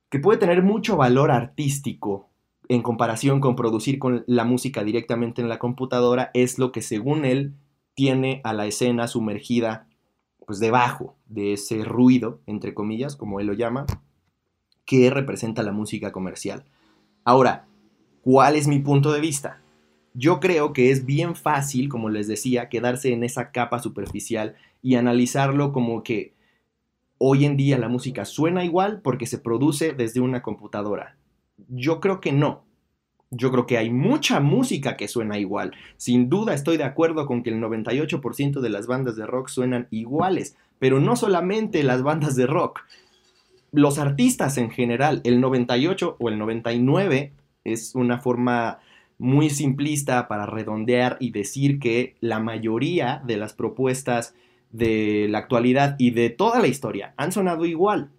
que 0.10 0.20
puede 0.20 0.40
tener 0.40 0.64
mucho 0.64 0.98
valor 0.98 1.32
artístico 1.32 2.28
en 2.68 2.82
comparación 2.82 3.42
con 3.42 3.56
producir 3.56 4.00
con 4.00 4.24
la 4.28 4.46
música 4.46 4.84
directamente 4.84 5.42
en 5.42 5.50
la 5.50 5.60
computadora, 5.60 6.32
es 6.34 6.60
lo 6.60 6.72
que 6.72 6.82
según 6.82 7.26
él 7.26 7.54
tiene 7.96 8.42
a 8.44 8.54
la 8.54 8.68
escena 8.68 9.08
sumergida, 9.08 9.88
pues, 10.46 10.60
debajo 10.60 11.16
de 11.28 11.54
ese 11.54 11.84
ruido, 11.84 12.40
entre 12.46 12.74
comillas, 12.74 13.16
como 13.16 13.40
él 13.40 13.48
lo 13.48 13.54
llama, 13.54 13.86
que 14.86 15.10
representa 15.10 15.64
la 15.64 15.72
música 15.72 16.12
comercial. 16.12 16.64
Ahora, 17.24 17.66
¿cuál 18.22 18.56
es 18.56 18.68
mi 18.68 18.80
punto 18.80 19.12
de 19.12 19.20
vista? 19.20 19.62
Yo 20.13 20.39
creo 20.39 20.74
que 20.74 20.92
es 20.92 21.06
bien 21.06 21.36
fácil, 21.36 21.89
como 21.89 22.10
les 22.10 22.28
decía, 22.28 22.70
quedarse 22.70 23.13
en 23.13 23.24
esa 23.24 23.51
capa 23.51 23.80
superficial 23.80 24.56
y 24.82 24.96
analizarlo 24.96 25.72
como 25.72 26.04
que 26.04 26.34
hoy 27.18 27.46
en 27.46 27.58
día 27.58 27.78
la 27.78 27.89
música 27.89 28.25
suena 28.25 28.66
igual 28.66 29.01
porque 29.01 29.28
se 29.28 29.38
produce 29.38 29.94
desde 29.94 30.20
una 30.20 30.42
computadora. 30.42 31.18
Yo 31.68 32.00
creo 32.00 32.22
que 32.22 32.32
no. 32.32 32.63
Yo 33.32 33.51
creo 33.51 33.68
que 33.68 33.78
hay 33.78 33.92
mucha 33.92 34.39
música 34.39 34.98
que 34.98 35.08
suena 35.08 35.38
igual. 35.38 35.74
Sin 35.98 36.30
duda 36.30 36.56
estoy 36.56 36.78
de 36.78 36.84
acuerdo 36.84 37.28
con 37.28 37.44
que 37.44 37.51
el 37.51 37.62
98% 37.62 38.60
de 38.60 38.70
las 38.70 38.88
bandas 38.88 39.16
de 39.16 39.28
rock 39.28 39.50
suenan 39.50 39.88
iguales, 39.92 40.56
pero 40.80 41.00
no 41.00 41.16
solamente 41.16 41.84
las 41.84 42.01
bandas 42.01 42.36
de 42.36 42.48
rock. 42.48 42.82
Los 43.72 44.00
artistas 44.00 44.58
en 44.58 44.72
general, 44.72 45.22
el 45.25 45.42
98 45.42 46.18
o 46.20 46.30
el 46.30 46.39
99 46.39 47.34
es 47.66 47.94
una 47.94 48.20
forma 48.20 48.80
muy 49.20 49.50
simplista 49.50 50.28
para 50.28 50.46
redondear 50.46 51.18
y 51.20 51.32
decir 51.32 51.80
que 51.80 52.16
la 52.22 52.40
mayoría 52.40 53.22
de 53.26 53.38
las 53.38 53.54
propuestas 53.54 54.34
de 54.72 55.28
la 55.30 55.40
actualidad 55.40 55.96
y 56.00 56.12
de 56.12 56.30
toda 56.30 56.60
la 56.60 56.68
historia 56.68 57.14
han 57.18 57.32
sonado 57.32 57.66
igual, 57.66 58.10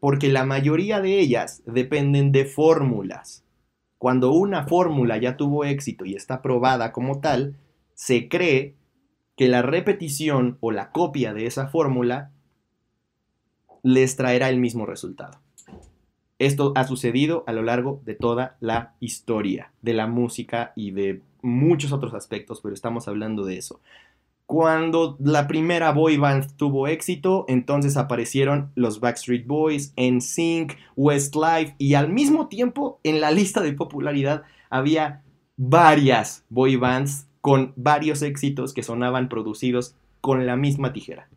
porque 0.00 0.28
la 0.28 0.44
mayoría 0.44 1.00
de 1.00 1.18
ellas 1.20 1.62
dependen 1.64 2.32
de 2.32 2.44
fórmulas. 2.44 3.44
Cuando 3.98 4.32
una 4.32 4.66
fórmula 4.66 5.16
ya 5.18 5.36
tuvo 5.36 5.64
éxito 5.64 6.04
y 6.04 6.14
está 6.14 6.42
probada 6.42 6.92
como 6.92 7.20
tal, 7.20 7.56
se 7.94 8.28
cree 8.28 8.74
que 9.36 9.48
la 9.48 9.62
repetición 9.62 10.58
o 10.60 10.72
la 10.72 10.90
copia 10.90 11.32
de 11.34 11.46
esa 11.46 11.68
fórmula 11.68 12.32
les 13.82 14.16
traerá 14.16 14.48
el 14.48 14.58
mismo 14.58 14.86
resultado. 14.86 15.40
Esto 16.38 16.72
ha 16.76 16.84
sucedido 16.84 17.44
a 17.46 17.52
lo 17.52 17.62
largo 17.62 18.00
de 18.04 18.14
toda 18.14 18.56
la 18.60 18.94
historia 19.00 19.72
de 19.82 19.92
la 19.92 20.06
música 20.06 20.72
y 20.76 20.92
de 20.92 21.22
muchos 21.42 21.92
otros 21.92 22.14
aspectos, 22.14 22.60
pero 22.60 22.74
estamos 22.74 23.08
hablando 23.08 23.44
de 23.44 23.58
eso. 23.58 23.80
Cuando 24.46 25.18
la 25.20 25.46
primera 25.46 25.92
boy 25.92 26.16
band 26.16 26.56
tuvo 26.56 26.86
éxito, 26.86 27.44
entonces 27.48 27.96
aparecieron 27.96 28.70
los 28.76 29.00
Backstreet 29.00 29.46
Boys, 29.46 29.92
NSYNC, 29.96 30.74
Westlife 30.96 31.74
y 31.76 31.94
al 31.94 32.08
mismo 32.10 32.48
tiempo 32.48 32.98
en 33.02 33.20
la 33.20 33.30
lista 33.30 33.60
de 33.60 33.74
popularidad 33.74 34.44
había 34.70 35.22
varias 35.56 36.44
boy 36.48 36.76
bands 36.76 37.26
con 37.40 37.72
varios 37.76 38.22
éxitos 38.22 38.72
que 38.72 38.82
sonaban 38.82 39.28
producidos 39.28 39.96
con 40.20 40.46
la 40.46 40.56
misma 40.56 40.92
tijera. 40.92 41.28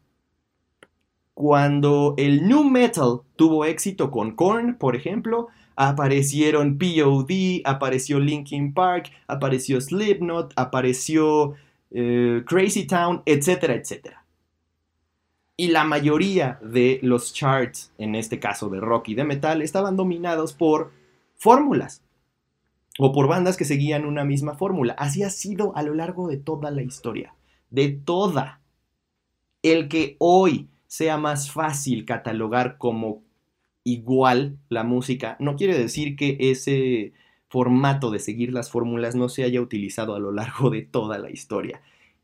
Cuando 1.41 2.13
el 2.17 2.48
new 2.48 2.63
metal 2.63 3.21
tuvo 3.36 3.65
éxito 3.65 4.12
con 4.12 4.36
Korn, 4.36 4.75
por 4.75 4.95
ejemplo, 4.95 5.48
aparecieron 5.75 6.77
POD, 6.77 7.62
apareció 7.65 8.19
Linkin 8.19 8.75
Park, 8.75 9.10
apareció 9.25 9.81
Slipknot, 9.81 10.53
apareció 10.55 11.55
eh, 11.89 12.43
Crazy 12.45 12.86
Town, 12.86 13.24
etcétera, 13.25 13.74
etcétera. 13.74 14.24
Y 15.57 15.69
la 15.69 15.83
mayoría 15.83 16.60
de 16.62 17.00
los 17.01 17.33
charts, 17.33 17.91
en 17.98 18.13
este 18.13 18.39
caso 18.39 18.69
de 18.69 18.79
rock 18.79 19.10
y 19.10 19.15
de 19.15 19.24
metal, 19.24 19.63
estaban 19.63 19.95
dominados 19.95 20.53
por 20.53 20.91
fórmulas 21.38 22.03
o 23.00 23.12
por 23.12 23.27
bandas 23.27 23.57
que 23.57 23.65
seguían 23.65 24.05
una 24.05 24.24
misma 24.24 24.53
fórmula. 24.53 24.93
Así 24.93 25.24
ha 25.24 25.31
sido 25.31 25.75
a 25.75 25.81
lo 25.81 25.95
largo 25.95 26.27
de 26.27 26.38
toda 26.38 26.69
la 26.69 26.83
historia, 26.83 27.33
de 27.71 27.89
toda. 27.89 28.62
El 29.63 29.88
que 29.88 30.17
hoy 30.19 30.67
sea 30.91 31.15
más 31.17 31.50
fácil 31.50 32.03
catalogar 32.03 32.77
como 32.77 33.24
igual 33.86 34.57
la 34.67 34.83
música, 34.83 35.38
no 35.39 35.55
quiere 35.55 35.77
decir 35.79 36.17
que 36.17 36.36
ese 36.38 37.13
formato 37.48 38.12
de 38.12 38.19
seguir 38.19 38.51
las 38.51 38.69
fórmulas 38.69 39.15
no 39.15 39.29
se 39.29 39.45
haya 39.45 39.62
utilizado 39.62 40.15
a 40.15 40.19
lo 40.19 40.33
largo 40.33 40.69
de 40.69 40.81
toda 40.81 41.17
la 41.17 41.31
historia. 41.31 41.81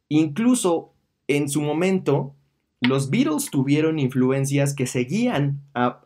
Incluso 0.10 0.92
en 1.30 1.48
su 1.48 1.62
momento, 1.62 2.36
los 2.82 3.10
Beatles 3.10 3.50
tuvieron 3.50 4.00
influencias 4.00 4.74
que 4.74 4.86
seguían 4.86 5.62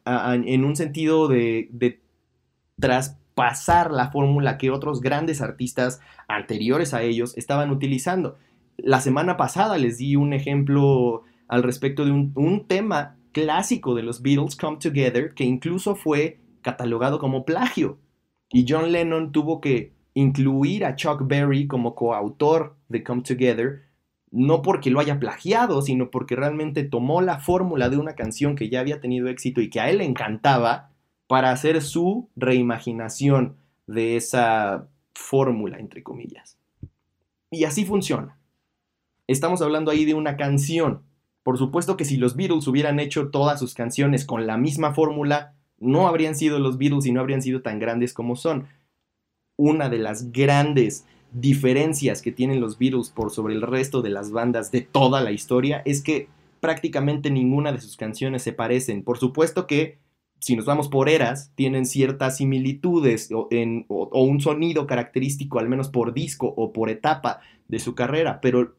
en 0.05 0.63
un 0.63 0.75
sentido 0.75 1.27
de, 1.27 1.67
de 1.71 1.99
traspasar 2.79 3.89
la 3.89 4.11
fórmula 4.11 4.59
que 4.59 4.69
otros 4.69 5.01
grandes 5.01 5.41
artistas 5.41 5.99
anteriores 6.27 6.93
a 6.93 7.01
ellos 7.01 7.35
estaban 7.39 7.71
utilizando. 7.71 8.37
La 8.77 9.01
semana 9.01 9.35
pasada 9.35 9.79
les 9.79 9.97
di 9.97 10.15
un 10.15 10.33
ejemplo 10.33 11.23
al 11.51 11.63
respecto 11.63 12.05
de 12.05 12.11
un, 12.11 12.65
tema 12.69 13.17
clásico 13.33 13.93
de 13.93 14.03
los 14.03 14.21
Beatles, 14.21 14.55
Come 14.55 14.77
Together, 14.77 15.33
que 15.33 15.43
incluso 15.43 15.95
fue 15.95 16.39
catalogado 16.61 17.19
como 17.19 17.43
plagio. 17.43 17.99
Y 18.49 18.65
John 18.67 18.93
Lennon 18.93 19.33
tuvo 19.33 19.59
que 19.59 19.91
incluir 20.13 20.85
a 20.85 20.95
Chuck 20.95 21.27
Berry 21.27 21.67
como 21.67 21.93
coautor 21.93 22.77
de 22.87 23.03
Come 23.03 23.23
Together, 23.23 23.81
no 24.31 24.61
porque 24.61 24.91
lo 24.91 25.01
haya 25.01 25.19
plagiado, 25.19 25.81
sino 25.81 26.09
porque 26.09 26.37
realmente 26.37 26.85
tomó 26.85 27.19
la 27.21 27.39
fórmula 27.39 27.89
de 27.89 27.97
una 27.97 28.15
canción 28.15 28.55
que 28.55 28.69
ya 28.69 28.79
había 28.79 29.01
tenido 29.01 29.27
éxito 29.27 29.59
y 29.59 29.69
que 29.69 29.81
a 29.81 29.89
él 29.89 29.97
le 29.97 30.05
encantaba 30.05 30.91
para 31.27 31.51
hacer 31.51 31.81
su 31.81 32.29
reimaginación 32.37 33.57
de 33.87 34.15
esa 34.15 34.87
fórmula, 35.13 35.79
entre 35.79 36.01
comillas. 36.01 36.57
Y 37.49 37.65
así 37.65 37.83
funciona. 37.83 38.37
Estamos 39.27 39.61
hablando 39.61 39.91
ahí 39.91 40.05
de 40.05 40.13
una 40.13 40.37
canción. 40.37 41.10
Por 41.43 41.57
supuesto 41.57 41.97
que 41.97 42.05
si 42.05 42.17
los 42.17 42.35
Beatles 42.35 42.67
hubieran 42.67 42.99
hecho 42.99 43.29
todas 43.29 43.59
sus 43.59 43.73
canciones 43.73 44.25
con 44.25 44.45
la 44.45 44.57
misma 44.57 44.93
fórmula, 44.93 45.55
no 45.79 46.07
habrían 46.07 46.35
sido 46.35 46.59
los 46.59 46.77
Beatles 46.77 47.05
y 47.05 47.11
no 47.11 47.19
habrían 47.19 47.41
sido 47.41 47.61
tan 47.61 47.79
grandes 47.79 48.13
como 48.13 48.35
son. 48.35 48.67
Una 49.57 49.89
de 49.89 49.97
las 49.97 50.31
grandes 50.31 51.05
diferencias 51.31 52.21
que 52.21 52.31
tienen 52.31 52.59
los 52.59 52.77
Beatles 52.77 53.09
por 53.09 53.31
sobre 53.31 53.55
el 53.55 53.61
resto 53.61 54.01
de 54.01 54.09
las 54.09 54.31
bandas 54.31 54.71
de 54.71 54.81
toda 54.81 55.21
la 55.21 55.31
historia 55.31 55.81
es 55.85 56.01
que 56.01 56.27
prácticamente 56.59 57.31
ninguna 57.31 57.71
de 57.71 57.81
sus 57.81 57.97
canciones 57.97 58.43
se 58.43 58.53
parecen. 58.53 59.03
Por 59.03 59.17
supuesto 59.17 59.65
que 59.65 59.97
si 60.39 60.55
nos 60.55 60.65
vamos 60.65 60.89
por 60.89 61.07
eras, 61.07 61.51
tienen 61.55 61.85
ciertas 61.85 62.37
similitudes 62.37 63.31
o, 63.31 63.47
o, 63.87 64.23
un 64.23 64.41
sonido 64.41 64.87
característico, 64.87 65.59
al 65.59 65.69
menos 65.69 65.89
por 65.89 66.13
disco 66.13 66.51
o 66.57 66.73
por 66.73 66.89
etapa 66.89 67.41
de 67.67 67.79
su 67.79 67.93
carrera, 67.93 68.41
pero 68.41 68.75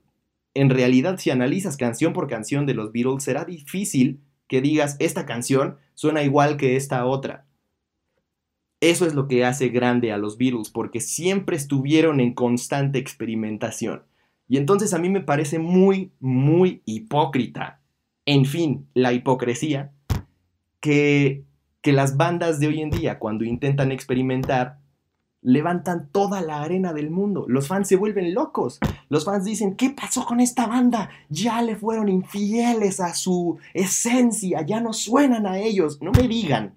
en 0.55 0.71
realidad 0.71 1.19
si 1.19 1.31
analizas 1.31 1.77
canción 1.77 2.13
por 2.13 2.29
canción 2.29 2.67
de 2.67 2.75
los 2.75 2.93
Beatles 2.93 3.25
será 3.25 3.45
difícil 3.45 4.21
que 4.49 4.61
digas, 4.61 4.97
esta 4.99 5.27
canción 5.27 5.79
suena 5.95 6.23
igual 6.23 6.57
que 6.57 6.77
esta 6.77 7.07
otra. 7.07 7.47
Eso 8.81 9.07
es 9.07 9.15
lo 9.15 9.29
que 9.29 9.45
hace 9.45 9.69
grande 9.69 10.13
a 10.13 10.19
los 10.19 10.37
Beatles, 10.39 10.71
porque 10.71 11.01
siempre 11.01 11.57
estuvieron 11.57 12.21
en 12.21 12.35
constante 12.35 12.99
experimentación. 12.99 14.03
Y 14.49 14.57
entonces 14.57 14.93
a 14.93 14.99
mí 14.99 15.09
me 15.09 15.21
parece 15.21 15.59
muy, 15.59 16.13
muy 16.21 16.83
hipócrita, 16.85 17.81
en 18.27 18.45
fin, 18.45 18.89
la 18.93 19.13
hipocresía, 19.13 19.93
que 20.81 21.45
que 21.83 21.93
las 21.93 22.17
bandas 22.17 22.61
de 22.61 22.69
hoy 22.69 22.81
en 22.81 22.91
día, 22.91 23.19
cuando 23.19 23.45
intentan 23.45 23.91
experimentar, 23.91 24.79
levantan 25.43 26.09
toda 26.11 26.41
la 26.41 26.63
arena 26.63 26.93
del 26.93 27.11
mundo. 27.11 27.45
Los 27.49 27.69
fans 27.69 27.89
se 27.89 27.97
vuelven 27.97 28.33
locos. 28.33 28.79
Los 29.09 29.25
fans 29.25 29.45
dicen, 29.45 29.75
¿qué 29.77 29.91
pasó 29.91 30.25
con 30.25 30.41
esta 30.41 30.67
banda? 30.67 31.11
Ya 31.29 31.61
le 31.63 31.77
fueron 31.77 32.09
infieles 32.09 33.01
a 33.01 33.15
su 33.15 33.59
esencia, 33.75 34.63
ya 34.63 34.81
no 34.81 34.93
suenan 34.93 35.47
a 35.47 35.59
ellos. 35.59 36.01
No 36.01 36.13
me 36.13 36.29
digan 36.29 36.77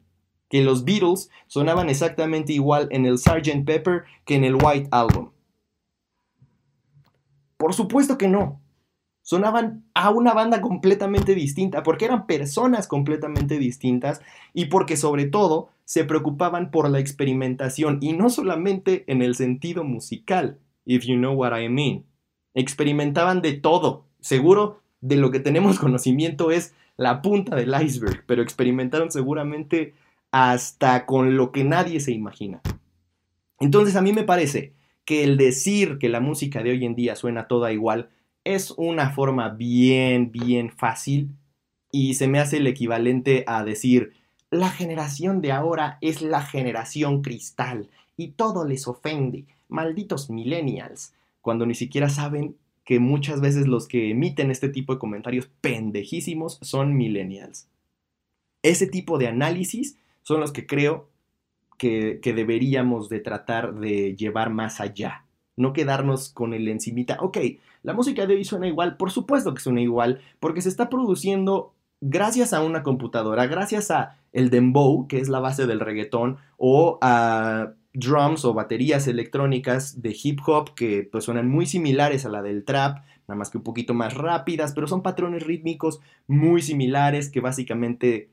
que 0.49 0.63
los 0.63 0.83
Beatles 0.83 1.29
sonaban 1.47 1.89
exactamente 1.89 2.53
igual 2.53 2.87
en 2.91 3.05
el 3.05 3.17
Sgt. 3.17 3.65
Pepper 3.65 4.03
que 4.25 4.35
en 4.35 4.43
el 4.43 4.55
White 4.55 4.89
Album. 4.91 5.31
Por 7.57 7.73
supuesto 7.73 8.17
que 8.17 8.27
no. 8.27 8.61
Sonaban 9.25 9.83
a 9.95 10.11
una 10.11 10.35
banda 10.35 10.61
completamente 10.61 11.33
distinta, 11.33 11.81
porque 11.81 12.05
eran 12.05 12.27
personas 12.27 12.87
completamente 12.87 13.57
distintas 13.57 14.21
y 14.53 14.65
porque 14.65 14.97
sobre 14.97 15.25
todo 15.25 15.69
se 15.83 16.03
preocupaban 16.03 16.69
por 16.69 16.87
la 16.91 16.99
experimentación 16.99 17.97
y 18.01 18.13
no 18.13 18.29
solamente 18.29 19.03
en 19.07 19.23
el 19.23 19.33
sentido 19.33 19.83
musical, 19.83 20.59
if 20.85 21.05
you 21.05 21.15
know 21.15 21.33
what 21.33 21.59
I 21.59 21.69
mean. 21.69 22.05
Experimentaban 22.53 23.41
de 23.41 23.53
todo. 23.53 24.05
Seguro 24.19 24.79
de 25.01 25.15
lo 25.15 25.31
que 25.31 25.39
tenemos 25.39 25.79
conocimiento 25.79 26.51
es 26.51 26.75
la 26.95 27.23
punta 27.23 27.55
del 27.55 27.73
iceberg, 27.81 28.23
pero 28.27 28.43
experimentaron 28.43 29.11
seguramente 29.11 29.95
hasta 30.29 31.07
con 31.07 31.35
lo 31.35 31.51
que 31.51 31.63
nadie 31.63 31.99
se 31.99 32.11
imagina. 32.11 32.61
Entonces 33.59 33.95
a 33.95 34.03
mí 34.03 34.13
me 34.13 34.23
parece 34.23 34.73
que 35.03 35.23
el 35.23 35.35
decir 35.37 35.97
que 35.97 36.09
la 36.09 36.19
música 36.19 36.61
de 36.61 36.69
hoy 36.69 36.85
en 36.85 36.93
día 36.93 37.15
suena 37.15 37.47
toda 37.47 37.73
igual 37.73 38.09
es 38.45 38.71
una 38.77 39.09
forma 39.09 39.49
bien, 39.49 40.31
bien 40.31 40.69
fácil 40.69 41.35
y 41.91 42.13
se 42.13 42.27
me 42.27 42.39
hace 42.39 42.57
el 42.57 42.67
equivalente 42.67 43.43
a 43.47 43.65
decir, 43.65 44.13
la 44.51 44.69
generación 44.69 45.41
de 45.41 45.51
ahora 45.51 45.97
es 45.99 46.21
la 46.21 46.41
generación 46.41 47.21
cristal 47.21 47.89
y 48.15 48.29
todo 48.29 48.65
les 48.65 48.87
ofende, 48.87 49.45
malditos 49.67 50.29
millennials, 50.29 51.13
cuando 51.41 51.65
ni 51.65 51.75
siquiera 51.75 52.07
saben 52.07 52.55
que 52.85 52.99
muchas 52.99 53.41
veces 53.41 53.67
los 53.67 53.87
que 53.87 54.11
emiten 54.11 54.51
este 54.51 54.69
tipo 54.69 54.93
de 54.93 54.99
comentarios 54.99 55.49
pendejísimos 55.59 56.59
son 56.61 56.95
millennials. 56.95 57.67
Ese 58.61 58.87
tipo 58.87 59.17
de 59.17 59.27
análisis 59.27 59.97
son 60.21 60.39
los 60.39 60.51
que 60.51 60.65
creo 60.65 61.09
que, 61.77 62.19
deberíamos 62.23 63.09
de 63.09 63.19
tratar 63.19 63.75
de 63.75 64.15
llevar 64.15 64.49
más 64.49 64.79
allá. 64.79 65.24
No 65.57 65.73
quedarnos 65.73 66.29
con 66.29 66.53
el 66.53 66.67
encimita. 66.67 67.17
Ok, 67.21 67.37
la 67.83 67.93
música 67.93 68.25
de 68.25 68.35
hoy 68.35 68.45
suena 68.45 68.67
igual. 68.67 68.97
Por 68.97 69.11
supuesto 69.11 69.53
que 69.53 69.61
suena 69.61 69.81
igual. 69.81 70.21
Porque 70.39 70.61
se 70.61 70.69
está 70.69 70.89
produciendo 70.89 71.73
gracias 72.01 72.53
a 72.53 72.61
una 72.61 72.83
computadora. 72.83 73.47
Gracias 73.47 73.91
a 73.91 74.17
el 74.33 74.49
dembow, 74.49 75.07
que 75.07 75.19
es 75.19 75.29
la 75.29 75.39
base 75.39 75.65
del 75.65 75.79
reggaetón. 75.79 76.37
O 76.57 76.99
a 77.01 77.73
drums 77.95 78.45
o 78.45 78.53
baterías 78.53 79.07
electrónicas 79.07 80.01
de 80.01 80.15
hip 80.21 80.39
hop 80.45 80.75
que 80.75 81.07
pues 81.09 81.23
suenan 81.23 81.49
muy 81.49 81.65
similares 81.65 82.25
a 82.25 82.29
la 82.29 82.41
del 82.41 82.65
trap, 82.65 82.99
nada 83.27 83.37
más 83.37 83.49
que 83.49 83.57
un 83.57 83.63
poquito 83.63 83.93
más 83.93 84.13
rápidas, 84.13 84.73
pero 84.73 84.87
son 84.87 85.01
patrones 85.01 85.43
rítmicos 85.43 86.01
muy 86.27 86.61
similares 86.61 87.29
que 87.29 87.39
básicamente 87.39 88.29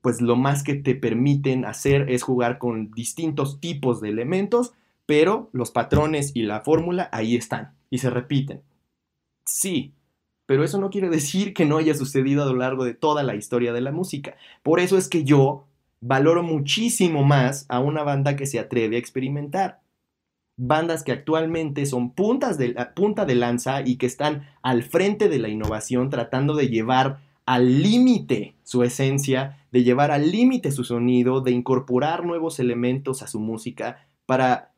pues 0.00 0.20
lo 0.20 0.36
más 0.36 0.62
que 0.62 0.74
te 0.74 0.94
permiten 0.94 1.64
hacer 1.64 2.10
es 2.10 2.22
jugar 2.22 2.58
con 2.58 2.90
distintos 2.92 3.60
tipos 3.60 4.00
de 4.00 4.08
elementos, 4.08 4.72
pero 5.06 5.50
los 5.52 5.70
patrones 5.70 6.32
y 6.34 6.42
la 6.42 6.60
fórmula 6.60 7.08
ahí 7.12 7.36
están 7.36 7.74
y 7.90 7.98
se 7.98 8.10
repiten. 8.10 8.62
Sí, 9.46 9.94
pero 10.46 10.64
eso 10.64 10.78
no 10.78 10.90
quiere 10.90 11.08
decir 11.08 11.54
que 11.54 11.64
no 11.64 11.78
haya 11.78 11.94
sucedido 11.94 12.42
a 12.42 12.46
lo 12.46 12.56
largo 12.56 12.84
de 12.84 12.94
toda 12.94 13.22
la 13.22 13.34
historia 13.34 13.72
de 13.72 13.80
la 13.80 13.92
música. 13.92 14.36
Por 14.62 14.80
eso 14.80 14.98
es 14.98 15.08
que 15.08 15.24
yo 15.24 15.66
valoro 16.00 16.42
muchísimo 16.42 17.24
más 17.24 17.64
a 17.68 17.80
una 17.80 18.02
banda 18.02 18.36
que 18.36 18.46
se 18.46 18.58
atreve 18.58 18.96
a 18.96 18.98
experimentar. 18.98 19.80
Bandas 20.56 21.02
que 21.02 21.12
actualmente 21.12 21.86
son 21.86 22.12
puntas 22.12 22.58
de, 22.58 22.74
punta 22.94 23.24
de 23.24 23.34
lanza 23.34 23.80
y 23.84 23.96
que 23.96 24.06
están 24.06 24.46
al 24.62 24.82
frente 24.82 25.28
de 25.28 25.38
la 25.38 25.48
innovación 25.48 26.10
tratando 26.10 26.54
de 26.54 26.68
llevar 26.68 27.20
al 27.46 27.82
límite 27.82 28.54
su 28.62 28.82
esencia, 28.82 29.66
de 29.72 29.82
llevar 29.82 30.10
al 30.10 30.30
límite 30.30 30.70
su 30.70 30.84
sonido, 30.84 31.40
de 31.40 31.50
incorporar 31.50 32.24
nuevos 32.24 32.60
elementos 32.60 33.22
a 33.22 33.26
su 33.26 33.40
música 33.40 34.06
para 34.26 34.73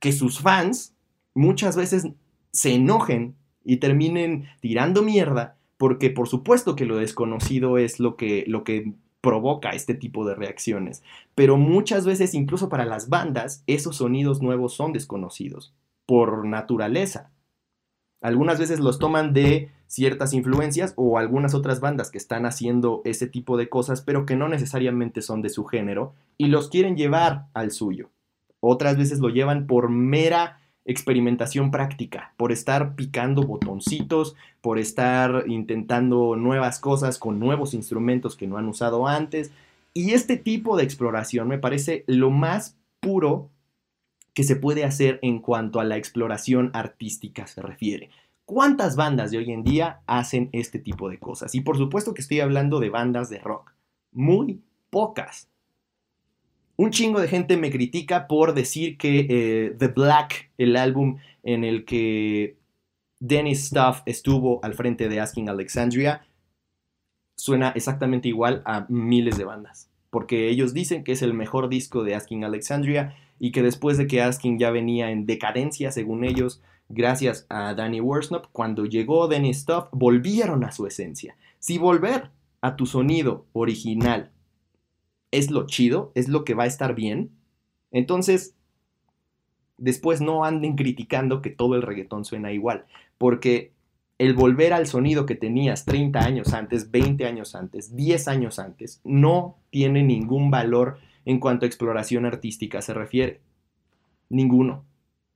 que 0.00 0.12
sus 0.12 0.40
fans 0.40 0.94
muchas 1.34 1.76
veces 1.76 2.08
se 2.50 2.74
enojen 2.74 3.36
y 3.64 3.76
terminen 3.76 4.48
tirando 4.60 5.02
mierda 5.02 5.56
porque 5.80 6.10
por 6.10 6.28
supuesto 6.28 6.76
que 6.76 6.84
lo 6.84 6.98
desconocido 6.98 7.78
es 7.78 8.00
lo 8.00 8.16
que, 8.16 8.44
lo 8.46 8.64
que 8.64 8.92
provoca 9.22 9.70
este 9.70 9.94
tipo 9.94 10.26
de 10.26 10.34
reacciones. 10.34 11.02
Pero 11.34 11.56
muchas 11.56 12.04
veces, 12.04 12.34
incluso 12.34 12.68
para 12.68 12.84
las 12.84 13.08
bandas, 13.08 13.64
esos 13.66 13.96
sonidos 13.96 14.42
nuevos 14.42 14.74
son 14.74 14.92
desconocidos, 14.92 15.74
por 16.04 16.46
naturaleza. 16.46 17.30
Algunas 18.20 18.58
veces 18.58 18.80
los 18.80 18.98
toman 18.98 19.32
de 19.32 19.70
ciertas 19.86 20.34
influencias 20.34 20.92
o 20.96 21.16
algunas 21.16 21.54
otras 21.54 21.80
bandas 21.80 22.10
que 22.10 22.18
están 22.18 22.44
haciendo 22.44 23.00
ese 23.06 23.26
tipo 23.26 23.56
de 23.56 23.70
cosas, 23.70 24.02
pero 24.02 24.26
que 24.26 24.36
no 24.36 24.48
necesariamente 24.48 25.22
son 25.22 25.40
de 25.40 25.48
su 25.48 25.64
género 25.64 26.12
y 26.36 26.48
los 26.48 26.68
quieren 26.68 26.94
llevar 26.96 27.46
al 27.54 27.70
suyo. 27.70 28.10
Otras 28.60 28.96
veces 28.96 29.18
lo 29.18 29.28
llevan 29.28 29.66
por 29.66 29.88
mera 29.88 30.60
experimentación 30.84 31.70
práctica, 31.70 32.32
por 32.36 32.52
estar 32.52 32.94
picando 32.94 33.42
botoncitos, 33.42 34.34
por 34.60 34.78
estar 34.78 35.44
intentando 35.46 36.36
nuevas 36.36 36.78
cosas 36.78 37.18
con 37.18 37.38
nuevos 37.38 37.74
instrumentos 37.74 38.36
que 38.36 38.46
no 38.46 38.56
han 38.56 38.66
usado 38.66 39.06
antes. 39.06 39.50
Y 39.94 40.12
este 40.12 40.36
tipo 40.36 40.76
de 40.76 40.84
exploración 40.84 41.48
me 41.48 41.58
parece 41.58 42.04
lo 42.06 42.30
más 42.30 42.76
puro 43.00 43.50
que 44.34 44.44
se 44.44 44.56
puede 44.56 44.84
hacer 44.84 45.18
en 45.22 45.40
cuanto 45.40 45.80
a 45.80 45.84
la 45.84 45.96
exploración 45.96 46.70
artística 46.72 47.46
se 47.46 47.62
refiere. 47.62 48.10
¿Cuántas 48.44 48.96
bandas 48.96 49.30
de 49.30 49.38
hoy 49.38 49.52
en 49.52 49.62
día 49.62 50.00
hacen 50.06 50.48
este 50.52 50.78
tipo 50.78 51.08
de 51.08 51.18
cosas? 51.18 51.54
Y 51.54 51.60
por 51.60 51.76
supuesto 51.76 52.14
que 52.14 52.22
estoy 52.22 52.40
hablando 52.40 52.80
de 52.80 52.90
bandas 52.90 53.30
de 53.30 53.38
rock. 53.38 53.72
Muy 54.12 54.60
pocas. 54.90 55.49
Un 56.80 56.92
chingo 56.92 57.20
de 57.20 57.28
gente 57.28 57.58
me 57.58 57.70
critica 57.70 58.26
por 58.26 58.54
decir 58.54 58.96
que 58.96 59.26
eh, 59.28 59.76
The 59.78 59.88
Black, 59.88 60.50
el 60.56 60.76
álbum 60.76 61.18
en 61.42 61.62
el 61.62 61.84
que 61.84 62.56
Dennis 63.18 63.66
Stuff 63.66 64.00
estuvo 64.06 64.64
al 64.64 64.72
frente 64.72 65.10
de 65.10 65.20
Asking 65.20 65.50
Alexandria, 65.50 66.26
suena 67.36 67.68
exactamente 67.76 68.28
igual 68.28 68.62
a 68.64 68.86
miles 68.88 69.36
de 69.36 69.44
bandas. 69.44 69.90
Porque 70.08 70.48
ellos 70.48 70.72
dicen 70.72 71.04
que 71.04 71.12
es 71.12 71.20
el 71.20 71.34
mejor 71.34 71.68
disco 71.68 72.02
de 72.02 72.14
Asking 72.14 72.44
Alexandria 72.44 73.14
y 73.38 73.52
que 73.52 73.62
después 73.62 73.98
de 73.98 74.06
que 74.06 74.22
Asking 74.22 74.58
ya 74.58 74.70
venía 74.70 75.10
en 75.10 75.26
decadencia, 75.26 75.92
según 75.92 76.24
ellos, 76.24 76.62
gracias 76.88 77.44
a 77.50 77.74
Danny 77.74 78.00
Worsnop, 78.00 78.46
cuando 78.52 78.86
llegó 78.86 79.28
Danny 79.28 79.52
Stuff, 79.52 79.88
volvieron 79.92 80.64
a 80.64 80.72
su 80.72 80.86
esencia. 80.86 81.36
Si 81.58 81.76
volver 81.76 82.30
a 82.62 82.76
tu 82.76 82.86
sonido 82.86 83.44
original 83.52 84.30
es 85.30 85.50
lo 85.50 85.66
chido, 85.66 86.12
es 86.14 86.28
lo 86.28 86.44
que 86.44 86.54
va 86.54 86.64
a 86.64 86.68
estar 86.68 86.94
bien, 86.94 87.30
entonces 87.90 88.54
después 89.78 90.20
no 90.20 90.44
anden 90.44 90.76
criticando 90.76 91.42
que 91.42 91.50
todo 91.50 91.74
el 91.74 91.82
reggaetón 91.82 92.24
suena 92.24 92.52
igual, 92.52 92.86
porque 93.18 93.72
el 94.18 94.34
volver 94.34 94.74
al 94.74 94.86
sonido 94.86 95.24
que 95.24 95.34
tenías 95.34 95.86
30 95.86 96.20
años 96.20 96.52
antes, 96.52 96.90
20 96.90 97.24
años 97.24 97.54
antes, 97.54 97.96
10 97.96 98.28
años 98.28 98.58
antes, 98.58 99.00
no 99.02 99.56
tiene 99.70 100.02
ningún 100.02 100.50
valor 100.50 100.98
en 101.24 101.40
cuanto 101.40 101.64
a 101.64 101.68
exploración 101.68 102.26
artística 102.26 102.82
se 102.82 102.92
refiere. 102.92 103.40
Ninguno. 104.28 104.84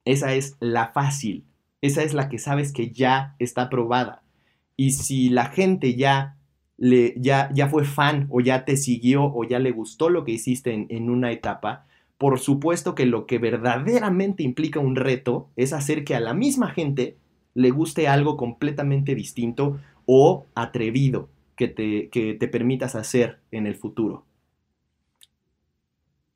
Esa 0.05 0.35
es 0.35 0.57
la 0.61 0.89
fácil. 0.89 1.45
Esa 1.81 2.03
es 2.03 2.13
la 2.13 2.29
que 2.29 2.39
sabes 2.39 2.73
que 2.73 2.91
ya 2.91 3.37
está 3.39 3.71
probada. 3.71 4.23
Y 4.77 4.93
si 4.93 5.31
la 5.31 5.47
gente 5.47 5.95
ya, 5.95 6.37
ya, 6.79 7.51
ya 7.55 7.69
fue 7.69 7.85
fan 7.85 8.27
o 8.31 8.41
ya 8.41 8.65
te 8.65 8.77
siguió 8.77 9.25
o 9.25 9.45
ya 9.45 9.59
le 9.59 9.71
gustó 9.71 10.11
lo 10.11 10.25
que 10.25 10.33
hiciste 10.33 10.73
en, 10.73 10.87
en 10.91 11.11
una 11.11 11.33
etapa, 11.33 11.87
por 12.19 12.39
supuesto 12.39 12.95
que 12.95 13.07
lo 13.07 13.27
que 13.27 13.39
verdaderamente 13.39 14.43
implica 14.43 14.81
un 14.81 14.97
reto 14.97 15.49
es 15.57 15.73
hacer 15.73 16.05
que 16.05 16.15
a 16.15 16.21
la 16.21 16.35
misma 16.35 16.71
gente 16.71 17.17
le 17.55 17.71
guste 17.71 18.09
algo 18.09 18.37
completamente 18.37 19.15
distinto 19.15 19.79
o 20.07 20.47
atrevido 20.55 21.29
que 21.57 21.69
te, 21.69 22.09
que 22.09 22.35
te 22.35 22.49
permitas 22.49 22.95
hacer 22.95 23.39
en 23.51 23.67
el 23.67 23.77
futuro. 23.77 24.25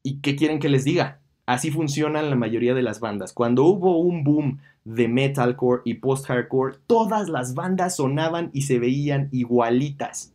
¿Y 0.02 0.20
qué 0.20 0.36
quieren 0.36 0.58
que 0.58 0.68
les 0.68 0.84
diga? 0.84 1.20
Así 1.46 1.70
funcionan 1.70 2.30
la 2.30 2.36
mayoría 2.36 2.74
de 2.74 2.82
las 2.82 3.00
bandas. 3.00 3.32
Cuando 3.32 3.64
hubo 3.64 3.98
un 3.98 4.22
boom 4.22 4.58
de 4.94 5.06
metalcore 5.06 5.82
y 5.84 5.94
post-hardcore, 5.94 6.78
todas 6.86 7.28
las 7.28 7.52
bandas 7.52 7.96
sonaban 7.96 8.48
y 8.54 8.62
se 8.62 8.78
veían 8.78 9.28
igualitas. 9.32 10.32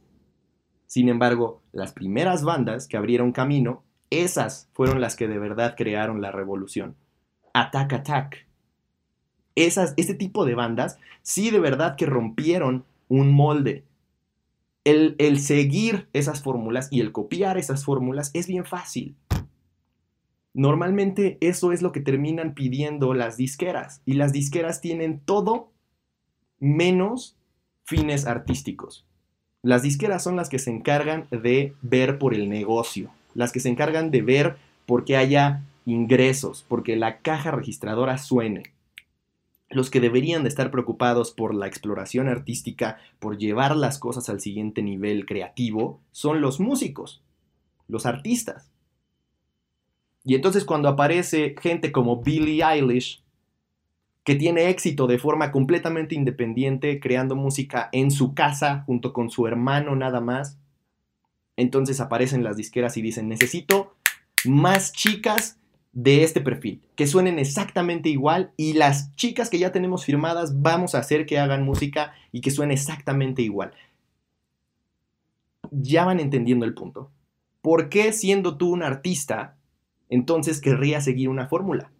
Sin 0.85 1.09
embargo, 1.09 1.63
las 1.71 1.91
primeras 1.91 2.43
bandas 2.43 2.87
que 2.87 2.95
abrieron 2.95 3.31
camino, 3.31 3.83
esas 4.11 4.69
fueron 4.73 5.01
las 5.01 5.15
que 5.15 5.27
de 5.27 5.39
verdad 5.39 5.73
crearon 5.75 6.21
la 6.21 6.31
revolución. 6.31 6.95
Attack 7.55 7.93
Attack. 7.93 8.47
Esas, 9.55 9.95
este 9.97 10.13
tipo 10.13 10.45
de 10.45 10.53
bandas 10.53 10.99
sí 11.23 11.49
de 11.49 11.59
verdad 11.59 11.95
que 11.95 12.05
rompieron 12.05 12.85
un 13.07 13.31
molde. 13.31 13.85
el, 14.83 15.15
el 15.17 15.39
seguir 15.39 16.09
esas 16.13 16.43
fórmulas 16.43 16.89
y 16.91 16.99
el 16.99 17.11
copiar 17.11 17.57
esas 17.57 17.85
fórmulas 17.85 18.29
es 18.35 18.45
bien 18.45 18.65
fácil. 18.65 19.15
Normalmente 20.53 21.37
eso 21.41 21.71
es 21.71 21.81
lo 21.81 21.91
que 21.91 21.99
terminan 21.99 22.53
pidiendo 22.53 23.13
las 23.13 23.37
disqueras. 23.37 24.01
Y 24.05 24.13
las 24.13 24.31
disqueras 24.31 24.81
tienen 24.81 25.19
todo 25.19 25.71
menos 26.59 27.35
fines 27.83 28.25
artísticos. 28.25 29.05
Las 29.63 29.81
disqueras 29.81 30.23
son 30.23 30.35
las 30.35 30.49
que 30.49 30.59
se 30.59 30.71
encargan 30.71 31.27
de 31.31 31.73
ver 31.81 32.19
por 32.19 32.33
el 32.33 32.49
negocio, 32.49 33.11
las 33.33 33.51
que 33.51 33.59
se 33.61 33.69
encargan 33.69 34.11
de 34.11 34.21
ver 34.21 34.57
por 34.85 35.05
qué 35.05 35.15
haya 35.15 35.63
ingresos, 35.85 36.65
porque 36.67 36.95
la 36.97 37.19
caja 37.19 37.51
registradora 37.51 38.17
suene. 38.17 38.73
Los 39.69 39.89
que 39.89 40.01
deberían 40.01 40.43
de 40.43 40.49
estar 40.49 40.69
preocupados 40.69 41.31
por 41.31 41.55
la 41.55 41.67
exploración 41.67 42.27
artística, 42.27 42.99
por 43.19 43.37
llevar 43.37 43.75
las 43.75 43.99
cosas 43.99 44.29
al 44.29 44.39
siguiente 44.39 44.83
nivel 44.83 45.25
creativo, 45.25 46.01
son 46.11 46.41
los 46.41 46.59
músicos, 46.59 47.23
los 47.87 48.05
artistas. 48.05 48.72
Y 50.23 50.35
entonces 50.35 50.63
cuando 50.63 50.89
aparece 50.89 51.55
gente 51.61 51.91
como 51.91 52.21
Billie 52.21 52.63
Eilish, 52.63 53.23
que 54.23 54.35
tiene 54.35 54.69
éxito 54.69 55.05
de 55.05 55.19
forma 55.19 55.51
completamente 55.51 56.15
independiente, 56.15 56.99
creando 56.99 57.35
música 57.35 57.89
en 57.91 58.09
su 58.09 58.33
casa 58.33 58.83
junto 58.85 59.11
con 59.11 59.29
su 59.29 59.47
hermano 59.47 59.95
nada 59.95 60.21
más, 60.21 60.57
entonces 61.57 61.99
aparecen 61.99 62.43
las 62.43 62.55
disqueras 62.55 62.95
y 62.97 63.01
dicen, 63.01 63.27
necesito 63.27 63.95
más 64.45 64.93
chicas 64.93 65.59
de 65.91 66.23
este 66.23 66.41
perfil, 66.41 66.81
que 66.95 67.05
suenen 67.05 67.37
exactamente 67.37 68.09
igual 68.09 68.51
y 68.57 68.73
las 68.73 69.15
chicas 69.15 69.49
que 69.49 69.59
ya 69.59 69.71
tenemos 69.71 70.05
firmadas 70.05 70.61
vamos 70.61 70.95
a 70.95 70.99
hacer 70.99 71.25
que 71.25 71.37
hagan 71.37 71.63
música 71.63 72.13
y 72.31 72.41
que 72.41 72.49
suene 72.49 72.73
exactamente 72.73 73.41
igual. 73.41 73.73
Ya 75.69 76.05
van 76.05 76.19
entendiendo 76.19 76.65
el 76.65 76.73
punto. 76.73 77.11
¿Por 77.61 77.89
qué 77.89 78.11
siendo 78.11 78.57
tú 78.57 78.71
un 78.71 78.83
artista 78.83 79.57
entonces 80.13 80.61
querría 80.61 81.01
seguir 81.01 81.29
una 81.29 81.47
fórmula. 81.47 81.91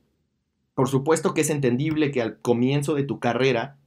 Por 0.76 0.88
supuesto 0.88 1.34
que 1.34 1.42
es 1.42 1.50
entendible 1.50 2.12
que 2.12 2.22
al 2.22 2.40
comienzo 2.40 2.96
de 2.96 3.04
tu 3.04 3.20
carrera 3.20 3.78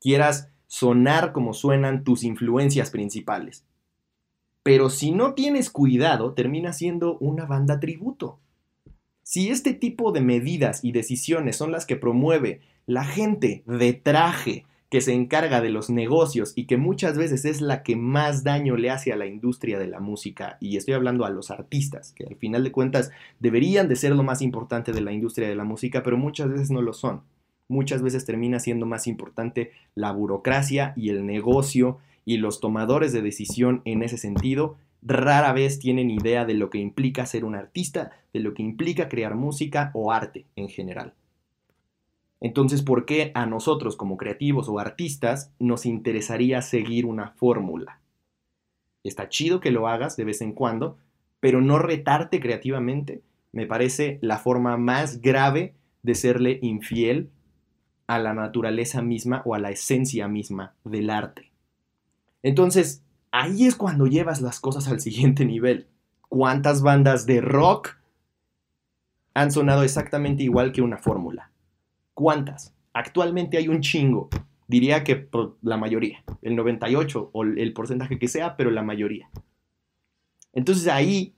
quieras 0.00 0.50
sonar 0.66 1.32
como 1.32 1.54
suenan 1.54 2.04
tus 2.04 2.24
influencias 2.24 2.90
principales. 2.90 3.64
Pero 4.62 4.90
si 4.90 5.12
no 5.12 5.34
tienes 5.34 5.70
cuidado, 5.70 6.32
termina 6.32 6.72
siendo 6.72 7.18
una 7.18 7.46
banda 7.46 7.80
tributo. 7.80 8.38
Si 9.22 9.48
este 9.48 9.72
tipo 9.72 10.12
de 10.12 10.20
medidas 10.20 10.84
y 10.84 10.92
decisiones 10.92 11.56
son 11.56 11.72
las 11.72 11.86
que 11.86 11.96
promueve 11.96 12.60
la 12.86 13.04
gente 13.04 13.62
de 13.66 13.94
traje, 13.94 14.66
que 14.90 15.00
se 15.00 15.12
encarga 15.12 15.60
de 15.60 15.70
los 15.70 15.90
negocios 15.90 16.52
y 16.54 16.66
que 16.66 16.76
muchas 16.76 17.18
veces 17.18 17.44
es 17.44 17.60
la 17.60 17.82
que 17.82 17.96
más 17.96 18.44
daño 18.44 18.76
le 18.76 18.90
hace 18.90 19.12
a 19.12 19.16
la 19.16 19.26
industria 19.26 19.78
de 19.78 19.88
la 19.88 20.00
música, 20.00 20.56
y 20.60 20.76
estoy 20.76 20.94
hablando 20.94 21.24
a 21.24 21.30
los 21.30 21.50
artistas, 21.50 22.12
que 22.12 22.24
al 22.24 22.36
final 22.36 22.64
de 22.64 22.72
cuentas 22.72 23.10
deberían 23.40 23.88
de 23.88 23.96
ser 23.96 24.14
lo 24.14 24.22
más 24.22 24.42
importante 24.42 24.92
de 24.92 25.00
la 25.00 25.12
industria 25.12 25.48
de 25.48 25.56
la 25.56 25.64
música, 25.64 26.02
pero 26.02 26.16
muchas 26.16 26.48
veces 26.48 26.70
no 26.70 26.82
lo 26.82 26.92
son. 26.92 27.22
Muchas 27.68 28.02
veces 28.02 28.24
termina 28.24 28.60
siendo 28.60 28.86
más 28.86 29.06
importante 29.06 29.72
la 29.94 30.12
burocracia 30.12 30.92
y 30.96 31.08
el 31.08 31.26
negocio 31.26 31.98
y 32.24 32.36
los 32.36 32.60
tomadores 32.60 33.12
de 33.12 33.22
decisión 33.22 33.82
en 33.84 34.02
ese 34.02 34.18
sentido 34.18 34.76
rara 35.04 35.52
vez 35.52 35.78
tienen 35.78 36.10
idea 36.10 36.44
de 36.44 36.54
lo 36.54 36.70
que 36.70 36.78
implica 36.78 37.26
ser 37.26 37.44
un 37.44 37.54
artista, 37.54 38.12
de 38.32 38.40
lo 38.40 38.54
que 38.54 38.62
implica 38.62 39.08
crear 39.08 39.34
música 39.34 39.90
o 39.94 40.10
arte 40.10 40.46
en 40.56 40.68
general. 40.68 41.12
Entonces, 42.44 42.82
¿por 42.82 43.06
qué 43.06 43.32
a 43.34 43.46
nosotros 43.46 43.96
como 43.96 44.18
creativos 44.18 44.68
o 44.68 44.78
artistas 44.78 45.50
nos 45.58 45.86
interesaría 45.86 46.60
seguir 46.60 47.06
una 47.06 47.30
fórmula? 47.30 48.00
Está 49.02 49.30
chido 49.30 49.60
que 49.60 49.70
lo 49.70 49.88
hagas 49.88 50.18
de 50.18 50.26
vez 50.26 50.42
en 50.42 50.52
cuando, 50.52 50.98
pero 51.40 51.62
no 51.62 51.78
retarte 51.78 52.40
creativamente 52.40 53.22
me 53.52 53.64
parece 53.64 54.18
la 54.20 54.36
forma 54.36 54.76
más 54.76 55.22
grave 55.22 55.72
de 56.02 56.14
serle 56.14 56.58
infiel 56.60 57.30
a 58.06 58.18
la 58.18 58.34
naturaleza 58.34 59.00
misma 59.00 59.40
o 59.46 59.54
a 59.54 59.58
la 59.58 59.70
esencia 59.70 60.28
misma 60.28 60.74
del 60.84 61.08
arte. 61.08 61.50
Entonces, 62.42 63.02
ahí 63.30 63.64
es 63.64 63.74
cuando 63.74 64.06
llevas 64.06 64.42
las 64.42 64.60
cosas 64.60 64.86
al 64.88 65.00
siguiente 65.00 65.46
nivel. 65.46 65.86
¿Cuántas 66.28 66.82
bandas 66.82 67.24
de 67.24 67.40
rock 67.40 67.96
han 69.32 69.50
sonado 69.50 69.82
exactamente 69.82 70.42
igual 70.42 70.72
que 70.72 70.82
una 70.82 70.98
fórmula? 70.98 71.50
¿Cuántas? 72.14 72.74
Actualmente 72.92 73.58
hay 73.58 73.68
un 73.68 73.80
chingo. 73.80 74.30
Diría 74.66 75.04
que 75.04 75.28
la 75.62 75.76
mayoría, 75.76 76.24
el 76.40 76.56
98 76.56 77.30
o 77.32 77.42
el 77.42 77.72
porcentaje 77.74 78.18
que 78.18 78.28
sea, 78.28 78.56
pero 78.56 78.70
la 78.70 78.82
mayoría. 78.82 79.28
Entonces 80.54 80.88
ahí 80.88 81.34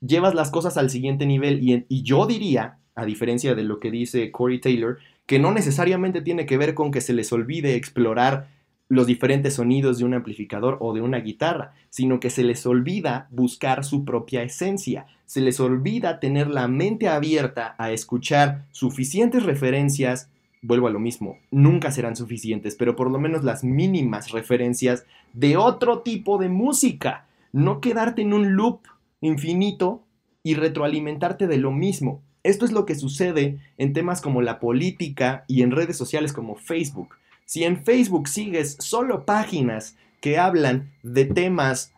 llevas 0.00 0.34
las 0.34 0.50
cosas 0.50 0.76
al 0.76 0.90
siguiente 0.90 1.26
nivel 1.26 1.62
y, 1.62 1.84
y 1.88 2.02
yo 2.02 2.26
diría, 2.26 2.78
a 2.94 3.04
diferencia 3.04 3.54
de 3.54 3.62
lo 3.62 3.78
que 3.78 3.90
dice 3.90 4.32
Corey 4.32 4.60
Taylor, 4.60 4.98
que 5.26 5.38
no 5.38 5.52
necesariamente 5.52 6.22
tiene 6.22 6.46
que 6.46 6.56
ver 6.56 6.74
con 6.74 6.90
que 6.90 7.00
se 7.00 7.12
les 7.12 7.32
olvide 7.32 7.74
explorar 7.74 8.48
los 8.88 9.06
diferentes 9.06 9.54
sonidos 9.54 9.98
de 9.98 10.04
un 10.04 10.14
amplificador 10.14 10.78
o 10.80 10.94
de 10.94 11.02
una 11.02 11.18
guitarra, 11.18 11.74
sino 11.90 12.20
que 12.20 12.30
se 12.30 12.42
les 12.42 12.64
olvida 12.66 13.28
buscar 13.30 13.84
su 13.84 14.04
propia 14.04 14.42
esencia, 14.42 15.06
se 15.26 15.40
les 15.40 15.60
olvida 15.60 16.20
tener 16.20 16.48
la 16.48 16.68
mente 16.68 17.08
abierta 17.08 17.74
a 17.78 17.92
escuchar 17.92 18.64
suficientes 18.70 19.42
referencias, 19.42 20.30
vuelvo 20.62 20.86
a 20.86 20.90
lo 20.90 20.98
mismo, 20.98 21.38
nunca 21.50 21.92
serán 21.92 22.16
suficientes, 22.16 22.76
pero 22.76 22.96
por 22.96 23.10
lo 23.10 23.18
menos 23.18 23.44
las 23.44 23.62
mínimas 23.62 24.32
referencias 24.32 25.04
de 25.34 25.56
otro 25.58 26.00
tipo 26.00 26.38
de 26.38 26.48
música, 26.48 27.26
no 27.52 27.80
quedarte 27.80 28.22
en 28.22 28.32
un 28.32 28.56
loop 28.56 28.80
infinito 29.20 30.02
y 30.42 30.54
retroalimentarte 30.54 31.46
de 31.46 31.58
lo 31.58 31.72
mismo. 31.72 32.22
Esto 32.42 32.64
es 32.64 32.72
lo 32.72 32.86
que 32.86 32.94
sucede 32.94 33.58
en 33.76 33.92
temas 33.92 34.22
como 34.22 34.40
la 34.40 34.60
política 34.60 35.44
y 35.46 35.62
en 35.62 35.72
redes 35.72 35.96
sociales 35.98 36.32
como 36.32 36.54
Facebook 36.54 37.16
si 37.48 37.64
en 37.64 37.82
Facebook 37.82 38.28
sigues 38.28 38.76
solo 38.78 39.24
páginas 39.24 39.96
que 40.20 40.36
hablan 40.36 40.92
de 41.02 41.24
temas 41.24 41.94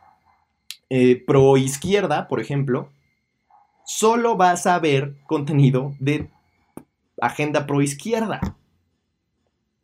eh, 0.90 1.24
pro 1.26 1.56
izquierda, 1.56 2.28
por 2.28 2.38
ejemplo, 2.38 2.88
solo 3.84 4.36
vas 4.36 4.68
a 4.68 4.78
ver 4.78 5.16
contenido 5.26 5.96
de 5.98 6.30
agenda 7.20 7.66
pro 7.66 7.82
izquierda. 7.82 8.38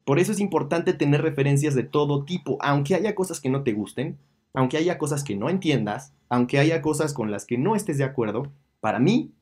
Por 0.05 0.21
eso 0.21 0.31
es 0.31 0.39
importante 0.39 0.93
tener 0.93 1.23
referencias 1.23 1.75
de 1.75 1.83
todo 1.83 2.25
tipo, 2.25 2.59
aunque 2.61 2.95
haya 2.95 3.17
cosas 3.17 3.41
que 3.41 3.51
no 3.51 3.65
te 3.65 3.73
gusten, 3.73 4.19
aunque 4.55 4.77
haya 4.77 4.99
cosas 4.99 5.25
que 5.25 5.35
no 5.35 5.51
entiendas, 5.51 6.13
aunque 6.29 6.61
haya 6.61 6.81
cosas 6.81 7.13
con 7.13 7.33
las 7.33 7.45
que 7.45 7.59
no 7.59 7.75
estés 7.75 7.99
de 7.99 8.05
acuerdo, 8.05 8.53
para 8.79 9.01
mí, 9.01 9.33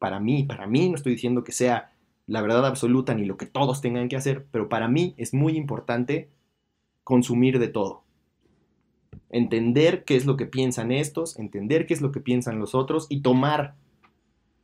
para 0.00 0.18
mí, 0.18 0.42
para 0.42 0.66
mí, 0.66 0.88
no 0.88 0.96
estoy 0.96 1.12
diciendo 1.12 1.44
que 1.44 1.52
sea 1.52 1.92
la 2.28 2.42
verdad 2.42 2.66
absoluta 2.66 3.14
ni 3.14 3.24
lo 3.24 3.36
que 3.36 3.46
todos 3.46 3.80
tengan 3.80 4.08
que 4.08 4.16
hacer, 4.16 4.46
pero 4.52 4.68
para 4.68 4.86
mí 4.86 5.14
es 5.16 5.32
muy 5.34 5.56
importante 5.56 6.28
consumir 7.02 7.58
de 7.58 7.68
todo. 7.68 8.04
Entender 9.30 10.04
qué 10.04 10.14
es 10.14 10.26
lo 10.26 10.36
que 10.36 10.44
piensan 10.44 10.92
estos, 10.92 11.38
entender 11.38 11.86
qué 11.86 11.94
es 11.94 12.02
lo 12.02 12.12
que 12.12 12.20
piensan 12.20 12.58
los 12.58 12.74
otros 12.74 13.06
y 13.08 13.22
tomar 13.22 13.74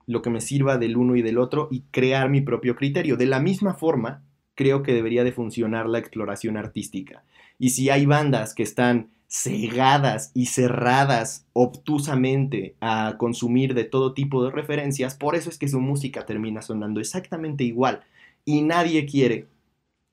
lo 0.06 0.20
que 0.20 0.28
me 0.28 0.42
sirva 0.42 0.76
del 0.76 0.98
uno 0.98 1.16
y 1.16 1.22
del 1.22 1.38
otro 1.38 1.68
y 1.70 1.84
crear 1.90 2.28
mi 2.28 2.42
propio 2.42 2.76
criterio. 2.76 3.16
De 3.16 3.26
la 3.26 3.40
misma 3.40 3.72
forma, 3.72 4.22
creo 4.54 4.82
que 4.82 4.92
debería 4.92 5.24
de 5.24 5.32
funcionar 5.32 5.88
la 5.88 5.98
exploración 5.98 6.58
artística. 6.58 7.24
Y 7.58 7.70
si 7.70 7.88
hay 7.88 8.04
bandas 8.04 8.54
que 8.54 8.62
están 8.62 9.08
cegadas 9.34 10.30
y 10.32 10.46
cerradas 10.46 11.44
obtusamente 11.54 12.76
a 12.80 13.16
consumir 13.18 13.74
de 13.74 13.82
todo 13.82 14.14
tipo 14.14 14.44
de 14.44 14.52
referencias, 14.52 15.16
por 15.16 15.34
eso 15.34 15.50
es 15.50 15.58
que 15.58 15.66
su 15.66 15.80
música 15.80 16.24
termina 16.24 16.62
sonando 16.62 17.00
exactamente 17.00 17.64
igual. 17.64 18.04
Y 18.44 18.62
nadie 18.62 19.06
quiere 19.06 19.48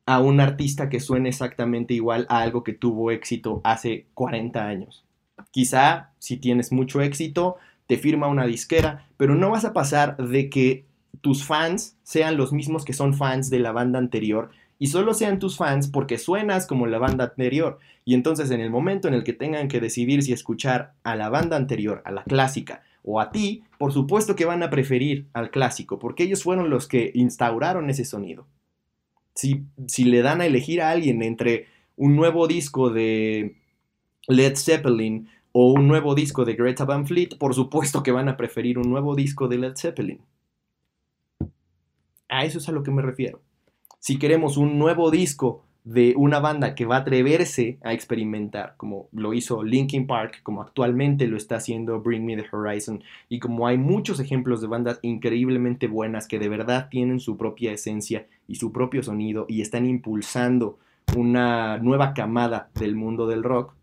a 0.08 0.20
un 0.20 0.40
artista 0.40 0.90
que 0.90 1.00
suene 1.00 1.30
exactamente 1.30 1.94
igual 1.94 2.26
a 2.30 2.42
algo 2.42 2.64
que 2.64 2.74
tuvo 2.74 3.12
éxito 3.12 3.62
hace 3.64 4.08
40 4.16 4.66
años. 4.66 5.06
Quizá 5.52 6.10
si 6.18 6.38
tienes 6.38 6.72
mucho 6.72 7.00
éxito, 7.00 7.58
te 7.86 7.98
firma 7.98 8.28
una 8.28 8.48
disquera, 8.48 9.08
pero 9.18 9.36
no 9.36 9.52
vas 9.52 9.66
a 9.66 9.74
pasar 9.74 10.18
de 10.18 10.50
que 10.50 10.86
tus 11.22 11.46
fans 11.46 11.96
sean 12.02 12.38
los 12.38 12.54
mismos 12.54 12.86
que 12.86 12.94
son 12.94 13.14
fans 13.14 13.52
de 13.52 13.60
la 13.60 13.72
banda 13.72 14.00
anterior 14.00 14.50
y 14.82 14.88
solo 14.88 15.14
sean 15.14 15.38
tus 15.38 15.58
fans 15.58 15.88
porque 15.88 16.18
suenas 16.18 16.66
como 16.66 16.88
la 16.88 16.98
banda 16.98 17.26
anterior. 17.26 17.78
Y 18.04 18.16
entonces 18.16 18.50
en 18.50 18.62
el 18.62 18.72
momento 18.72 19.08
en 19.08 19.14
el 19.14 19.24
que 19.24 19.32
tengan 19.32 19.68
que 19.68 19.80
decidir 19.80 20.24
si 20.24 20.34
escuchar 20.34 20.96
a 21.04 21.16
la 21.16 21.30
banda 21.30 21.56
anterior, 21.56 22.02
a 22.04 22.12
la 22.12 22.24
clásica, 22.24 22.82
o 23.04 23.22
a 23.22 23.30
ti, 23.30 23.64
por 23.78 23.94
supuesto 23.94 24.36
que 24.36 24.46
van 24.46 24.64
a 24.64 24.72
preferir 24.72 25.28
al 25.34 25.52
clásico, 25.52 26.00
porque 26.00 26.24
ellos 26.24 26.42
fueron 26.42 26.72
los 26.72 26.88
que 26.88 27.12
instauraron 27.14 27.92
ese 27.92 28.06
sonido. 28.06 28.48
Si, 29.36 29.66
si 29.86 30.06
le 30.06 30.24
dan 30.24 30.42
a 30.42 30.48
elegir 30.48 30.82
a 30.82 30.90
alguien 30.90 31.22
entre 31.22 31.68
un 31.96 32.16
nuevo 32.16 32.48
disco 32.48 32.90
de 32.90 33.58
Led 34.28 34.56
Zeppelin 34.56 35.30
o 35.52 35.74
un 35.74 35.88
nuevo 35.88 36.16
disco 36.16 36.44
de 36.44 36.56
Greta 36.56 36.86
Van 36.86 37.06
Fleet, 37.06 37.38
por 37.38 37.54
supuesto 37.54 38.02
que 38.02 38.12
van 38.12 38.30
a 38.30 38.36
preferir 38.36 38.80
un 38.80 38.90
nuevo 38.90 39.16
disco 39.16 39.48
de 39.48 39.60
Led 39.60 39.76
Zeppelin. 39.76 40.22
A 42.30 42.46
eso 42.46 42.58
es 42.58 42.68
a 42.68 42.72
lo 42.72 42.82
que 42.82 42.90
me 42.90 43.04
refiero 43.04 43.42
si 44.02 44.18
queremos 44.18 44.58
un 44.58 44.80
nuevo 44.80 45.12
disco 45.12 45.64
de 45.84 46.16
una 46.18 46.40
banda 46.40 46.74
que 46.74 46.86
va 46.86 46.98
a 46.98 47.00
atreverse 47.00 47.78
a 47.84 47.94
experimentar, 47.94 48.74
como 48.78 49.08
lo 49.12 49.32
hizo 49.34 49.62
Linkin 49.62 50.08
Park, 50.08 50.42
como 50.42 50.64
actualmente 50.64 51.28
lo 51.28 51.38
está 51.38 51.58
haciendo 51.58 52.02
Bring 52.02 52.26
Me 52.26 52.36
the 52.36 52.46
Horizon, 52.52 53.04
y 53.30 53.38
como 53.38 53.68
hay 53.68 53.78
muchos 53.78 54.20
ejemplos 54.20 54.60
de 54.60 54.68
bandas 54.68 54.98
increíblemente 55.04 55.88
buenas 55.88 56.28
que 56.28 56.40
de 56.40 56.50
verdad 56.50 56.90
tienen 56.90 57.20
su 57.20 57.38
propia 57.38 57.74
esencia 57.74 58.26
y 58.48 58.56
su 58.56 58.72
propio 58.72 59.04
sonido 59.04 59.46
y 59.48 59.62
están 59.62 59.86
impulsando 59.86 60.80
una 61.16 61.78
nueva 61.78 62.16
camada 62.16 62.72
del 62.74 62.96
mundo 62.96 63.28
del 63.28 63.44
rock, 63.44 63.76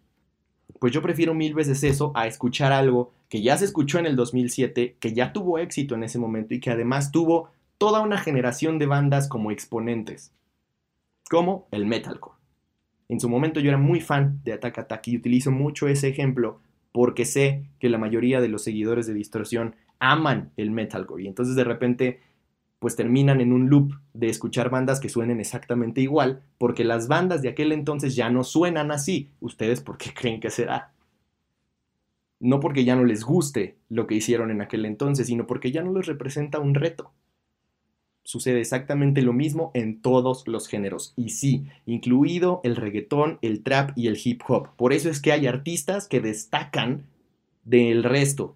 pues 0.81 0.93
yo 0.93 1.01
prefiero 1.01 1.33
mil 1.33 1.55
veces 1.55 1.85
eso 1.85 2.11
a 2.17 2.27
escuchar 2.27 2.73
algo 2.73 3.13
que 3.29 3.41
ya 3.41 3.57
se 3.57 3.67
escuchó 3.67 4.01
en 4.01 4.07
el 4.07 4.17
2007, 4.17 4.97
que 4.99 5.13
ya 5.13 5.33
tuvo 5.33 5.59
éxito 5.59 5.95
en 5.95 6.03
ese 6.03 6.19
momento 6.19 6.55
y 6.55 6.61
que 6.61 6.71
además 6.71 7.13
tuvo 7.13 7.51
toda 7.79 8.01
una 8.01 8.19
generación 8.19 8.79
de 8.79 8.87
bandas 8.87 9.29
como 9.29 9.51
exponentes 9.51 10.33
como 11.31 11.69
el 11.71 11.87
metalcore. 11.87 12.37
En 13.09 13.21
su 13.21 13.29
momento 13.29 13.61
yo 13.61 13.69
era 13.69 13.79
muy 13.79 14.01
fan 14.01 14.41
de 14.45 14.53
Attack 14.53 14.79
Attack 14.79 15.09
y 15.09 15.17
utilizo 15.17 15.51
mucho 15.51 15.89
ese 15.89 16.09
ejemplo 16.09 16.61
porque 16.93 17.25
sé 17.25 17.67
que 17.79 17.89
la 17.89 17.99
mayoría 17.99 18.41
de 18.41 18.49
los 18.49 18.65
seguidores 18.65 19.07
de 19.07 19.15
Distorsión 19.15 19.77
aman 19.99 20.51
el 20.57 20.71
metalcore 20.71 21.23
y 21.23 21.27
entonces 21.27 21.55
de 21.55 21.65
repente 21.65 22.21
pues 22.79 22.97
terminan 22.97 23.41
en 23.41 23.53
un 23.53 23.69
loop 23.69 23.93
de 24.15 24.29
escuchar 24.29 24.71
bandas 24.71 25.01
que 25.01 25.09
suenen 25.09 25.41
exactamente 25.41 26.01
igual, 26.01 26.43
porque 26.59 26.85
las 26.85 27.09
bandas 27.09 27.43
de 27.43 27.49
aquel 27.49 27.73
entonces 27.73 28.15
ya 28.15 28.31
no 28.31 28.45
suenan 28.45 28.93
así. 28.93 29.31
¿Ustedes 29.41 29.81
por 29.81 29.99
qué 29.99 30.11
creen 30.15 30.39
que 30.39 30.51
será? 30.51 30.93
No 32.39 32.61
porque 32.61 32.85
ya 32.85 32.95
no 32.95 33.05
les 33.05 33.25
guste 33.25 33.79
lo 33.89 34.07
que 34.07 34.15
hicieron 34.15 34.53
en 34.53 34.63
aquel 34.63 34.85
entonces, 34.85 35.27
sino 35.27 35.49
porque 35.49 35.73
ya 35.73 35.83
no 35.83 35.93
les 35.93 36.07
representa 36.07 36.61
un 36.61 36.75
reto 36.75 37.11
sucede 38.29 38.61
exactamente 38.61 39.23
lo 39.23 39.33
mismo 39.33 39.71
en 39.73 40.03
todos 40.03 40.47
los 40.47 40.69
géneros. 40.69 41.15
Y 41.17 41.31
sí, 41.31 41.65
incluido 41.87 42.61
el 42.63 42.77
reggaetón, 42.77 43.39
el 43.41 43.63
trap 43.63 43.97
y 43.97 44.09
el 44.09 44.19
hip 44.23 44.43
hop. 44.47 44.69
Por 44.77 44.93
eso 44.93 45.09
es 45.09 45.23
que 45.23 45.33
hay 45.33 45.47
artistas 45.47 46.07
que 46.07 46.21
destacan 46.21 47.07
del 47.65 48.05
resto. 48.05 48.55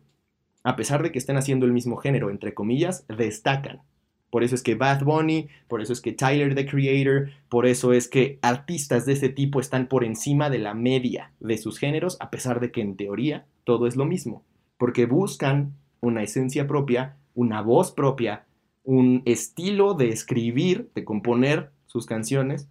A 0.62 0.76
pesar 0.76 1.02
de 1.02 1.10
que 1.10 1.18
estén 1.18 1.38
haciendo 1.38 1.64
el 1.64 1.72
mismo 1.72 1.96
género, 1.96 2.28
entre 2.28 2.52
comillas, 2.52 3.06
destacan. 3.08 3.80
Por 4.28 4.44
eso 4.44 4.54
es 4.54 4.62
que 4.62 4.74
Bad 4.74 5.04
Bunny, 5.04 5.48
por 5.68 5.80
eso 5.80 5.94
es 5.94 6.02
que 6.02 6.12
Tyler 6.12 6.54
the 6.54 6.66
Creator, 6.66 7.30
por 7.48 7.64
eso 7.64 7.94
es 7.94 8.08
que 8.08 8.38
artistas 8.42 9.06
de 9.06 9.14
ese 9.14 9.30
tipo 9.30 9.58
están 9.58 9.86
por 9.86 10.04
encima 10.04 10.50
de 10.50 10.58
la 10.58 10.74
media 10.74 11.32
de 11.40 11.56
sus 11.56 11.78
géneros, 11.78 12.18
a 12.20 12.28
pesar 12.30 12.60
de 12.60 12.72
que 12.72 12.82
en 12.82 12.98
teoría 12.98 13.46
todo 13.64 13.86
es 13.86 13.96
lo 13.96 14.04
mismo. 14.04 14.44
Porque 14.76 15.06
buscan 15.06 15.72
una 16.02 16.22
esencia 16.22 16.66
propia, 16.66 17.16
una 17.34 17.62
voz 17.62 17.90
propia, 17.90 18.44
un 18.84 19.22
estilo 19.26 19.94
de 19.94 20.08
escribir, 20.08 20.90
de 20.94 21.04
componer 21.04 21.70
sus 21.86 22.06
canciones 22.06 22.68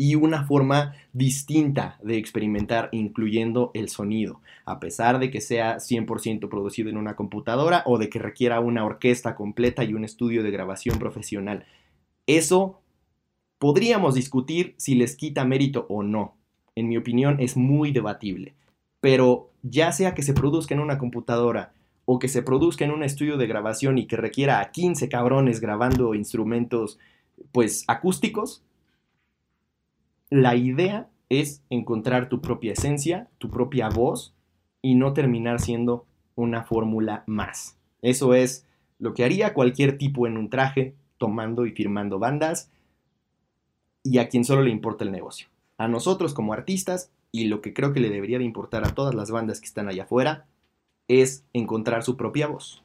y 0.00 0.14
una 0.14 0.44
forma 0.44 0.94
distinta 1.12 1.98
de 2.02 2.18
experimentar, 2.18 2.88
incluyendo 2.92 3.72
el 3.74 3.88
sonido, 3.88 4.40
a 4.64 4.78
pesar 4.78 5.18
de 5.18 5.30
que 5.30 5.40
sea 5.40 5.78
100% 5.78 6.48
producido 6.48 6.88
en 6.88 6.96
una 6.96 7.16
computadora 7.16 7.82
o 7.84 7.98
de 7.98 8.08
que 8.08 8.20
requiera 8.20 8.60
una 8.60 8.84
orquesta 8.84 9.34
completa 9.34 9.82
y 9.82 9.94
un 9.94 10.04
estudio 10.04 10.44
de 10.44 10.52
grabación 10.52 11.00
profesional. 11.00 11.66
Eso 12.26 12.80
podríamos 13.58 14.14
discutir 14.14 14.74
si 14.78 14.94
les 14.94 15.16
quita 15.16 15.44
mérito 15.44 15.86
o 15.88 16.04
no. 16.04 16.36
En 16.76 16.88
mi 16.88 16.96
opinión 16.96 17.40
es 17.40 17.56
muy 17.56 17.90
debatible. 17.90 18.54
Pero 19.00 19.50
ya 19.62 19.90
sea 19.90 20.14
que 20.14 20.22
se 20.22 20.32
produzca 20.32 20.74
en 20.74 20.80
una 20.80 20.98
computadora 20.98 21.72
o 22.10 22.18
que 22.18 22.28
se 22.28 22.42
produzca 22.42 22.86
en 22.86 22.90
un 22.90 23.02
estudio 23.02 23.36
de 23.36 23.46
grabación 23.46 23.98
y 23.98 24.06
que 24.06 24.16
requiera 24.16 24.60
a 24.60 24.70
15 24.70 25.10
cabrones 25.10 25.60
grabando 25.60 26.14
instrumentos 26.14 26.98
pues 27.52 27.84
acústicos, 27.86 28.62
la 30.30 30.56
idea 30.56 31.10
es 31.28 31.62
encontrar 31.68 32.30
tu 32.30 32.40
propia 32.40 32.72
esencia, 32.72 33.28
tu 33.36 33.50
propia 33.50 33.90
voz 33.90 34.32
y 34.80 34.94
no 34.94 35.12
terminar 35.12 35.60
siendo 35.60 36.06
una 36.34 36.62
fórmula 36.62 37.24
más. 37.26 37.76
Eso 38.00 38.32
es 38.32 38.66
lo 38.98 39.12
que 39.12 39.22
haría 39.22 39.52
cualquier 39.52 39.98
tipo 39.98 40.26
en 40.26 40.38
un 40.38 40.48
traje, 40.48 40.94
tomando 41.18 41.66
y 41.66 41.72
firmando 41.72 42.18
bandas 42.18 42.70
y 44.02 44.16
a 44.16 44.30
quien 44.30 44.46
solo 44.46 44.62
le 44.62 44.70
importa 44.70 45.04
el 45.04 45.12
negocio. 45.12 45.48
A 45.76 45.88
nosotros 45.88 46.32
como 46.32 46.54
artistas 46.54 47.12
y 47.32 47.48
lo 47.48 47.60
que 47.60 47.74
creo 47.74 47.92
que 47.92 48.00
le 48.00 48.08
debería 48.08 48.38
de 48.38 48.44
importar 48.44 48.86
a 48.86 48.94
todas 48.94 49.14
las 49.14 49.30
bandas 49.30 49.60
que 49.60 49.66
están 49.66 49.88
allá 49.88 50.04
afuera 50.04 50.46
es 51.08 51.44
encontrar 51.52 52.04
su 52.04 52.16
propia 52.16 52.46
voz. 52.46 52.84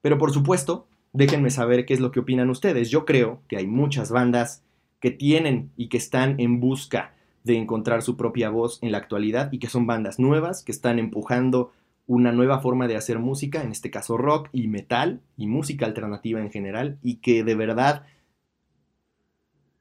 Pero 0.00 0.18
por 0.18 0.32
supuesto, 0.32 0.86
déjenme 1.12 1.50
saber 1.50 1.84
qué 1.84 1.94
es 1.94 2.00
lo 2.00 2.12
que 2.12 2.20
opinan 2.20 2.50
ustedes. 2.50 2.90
Yo 2.90 3.04
creo 3.04 3.40
que 3.48 3.56
hay 3.56 3.66
muchas 3.66 4.10
bandas 4.10 4.62
que 5.00 5.10
tienen 5.10 5.70
y 5.76 5.88
que 5.88 5.96
están 5.96 6.40
en 6.40 6.60
busca 6.60 7.14
de 7.44 7.56
encontrar 7.56 8.02
su 8.02 8.16
propia 8.16 8.50
voz 8.50 8.78
en 8.82 8.92
la 8.92 8.98
actualidad 8.98 9.52
y 9.52 9.58
que 9.58 9.68
son 9.68 9.86
bandas 9.86 10.18
nuevas 10.18 10.62
que 10.62 10.72
están 10.72 10.98
empujando 10.98 11.72
una 12.06 12.32
nueva 12.32 12.60
forma 12.60 12.86
de 12.86 12.96
hacer 12.96 13.18
música, 13.18 13.62
en 13.62 13.72
este 13.72 13.90
caso 13.90 14.16
rock 14.16 14.48
y 14.52 14.68
metal 14.68 15.20
y 15.36 15.46
música 15.46 15.86
alternativa 15.86 16.40
en 16.40 16.50
general 16.50 16.98
y 17.02 17.16
que 17.16 17.42
de 17.42 17.54
verdad 17.54 18.06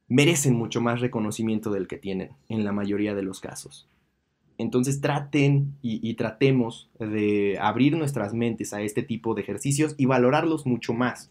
merecen 0.08 0.56
mucho 0.56 0.82
más 0.82 1.02
reconocimiento 1.02 1.72
del 1.72 1.88
que 1.88 1.98
tienen 1.98 2.32
en 2.50 2.64
la 2.64 2.72
mayoría 2.72 3.16
de 3.16 3.24
los 3.24 3.40
casos. 3.40 3.88
Entonces 4.58 5.02
traten 5.02 5.76
y, 5.82 6.14
tratemos 6.16 6.90
de 7.00 7.58
abrir 7.60 7.98
nuestras 7.98 8.34
mentes 8.34 8.74
a 8.74 8.82
este 8.82 9.04
tipo 9.04 9.34
de 9.34 9.42
ejercicios 9.42 9.96
y 9.98 10.06
valorarlos 10.06 10.66
mucho 10.66 10.94
más, 10.94 11.30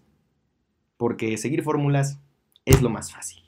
porque 0.96 1.36
seguir 1.38 1.62
fórmulas 1.62 2.20
es 2.64 2.82
lo 2.82 2.90
más 2.90 3.12
fácil. 3.12 3.42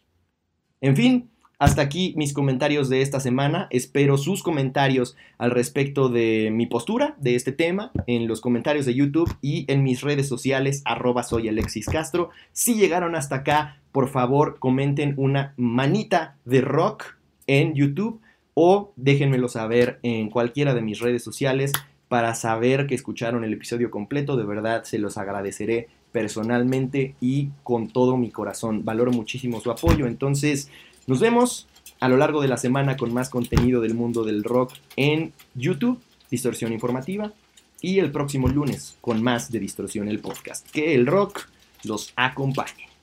En 0.81 0.97
fin, 0.97 1.31
hasta 1.59 1.81
aquí 1.83 2.12
mis 2.17 2.35
comentarios 2.35 2.89
de 2.91 3.01
esta 3.01 3.19
semana. 3.19 3.67
Espero 3.71 4.19
sus 4.19 4.43
comentarios 4.43 5.17
al 5.39 5.51
respecto 5.51 6.09
de 6.09 6.51
mi 6.53 6.67
postura 6.67 7.17
de 7.19 7.35
este 7.35 7.53
tema 7.53 7.93
en 8.07 8.29
los 8.29 8.41
comentarios 8.41 8.85
de 8.85 8.95
YouTube 8.95 9.35
y 9.41 9.65
en 9.73 9.83
mis 9.83 10.03
redes 10.03 10.29
sociales 10.29 10.83
arroba 10.85 11.23
soy 11.23 11.49
Alexis 11.49 11.87
Castro. 11.87 12.31
Si 12.53 12.75
llegaron 12.75 13.15
hasta 13.15 13.37
acá, 13.37 13.81
por 13.93 14.09
favor 14.09 14.59
comenten 14.59 15.15
una 15.17 15.55
manita 15.57 16.37
de 16.45 16.61
rock 16.61 17.17
en 17.47 17.75
YouTube 17.75 18.21
o 18.59 18.90
déjenmelo 18.97 19.49
saber 19.49 19.99
en 20.03 20.31
cualquiera 20.31 20.73
de 20.73 20.81
mis 20.81 20.99
redes 20.99 21.23
sociales 21.23 21.73
para 22.09 22.35
saber 22.35 22.87
que 22.87 22.95
escucharon 22.95 23.45
el 23.45 23.53
episodio 23.53 23.90
completo. 23.90 24.35
De 24.35 24.47
verdad, 24.47 24.85
se 24.85 24.99
los 24.99 25.19
agradeceré 25.19 25.88
personalmente 26.11 27.14
y 27.21 27.51
con 27.62 27.88
todo 27.88 28.16
mi 28.16 28.31
corazón. 28.31 28.83
Valoro 28.83 29.12
muchísimo 29.12 29.61
su 29.61 29.71
apoyo. 29.71 30.07
Entonces, 30.07 30.71
nos 31.07 31.21
vemos 31.21 31.69
a 32.01 32.09
lo 32.09 32.16
largo 32.16 32.40
de 32.40 32.49
la 32.49 32.57
semana 32.57 32.97
con 32.97 33.12
más 33.12 33.29
contenido 33.29 33.83
del 33.83 33.92
mundo 33.92 34.25
del 34.25 34.42
rock 34.42 34.73
en 34.97 35.35
YouTube, 35.55 36.01
Distorsión 36.31 36.73
Informativa, 36.73 37.35
y 37.83 37.99
el 37.99 38.11
próximo 38.11 38.49
lunes 38.49 38.97
con 39.03 39.23
más 39.23 39.53
de 39.53 39.61
Distorsión 39.61 40.09
el 40.09 40.21
podcast. 40.21 40.66
Que 40.71 40.95
el 40.95 41.07
rock 41.07 41.42
los 41.85 42.14
acompañe. 42.16 42.96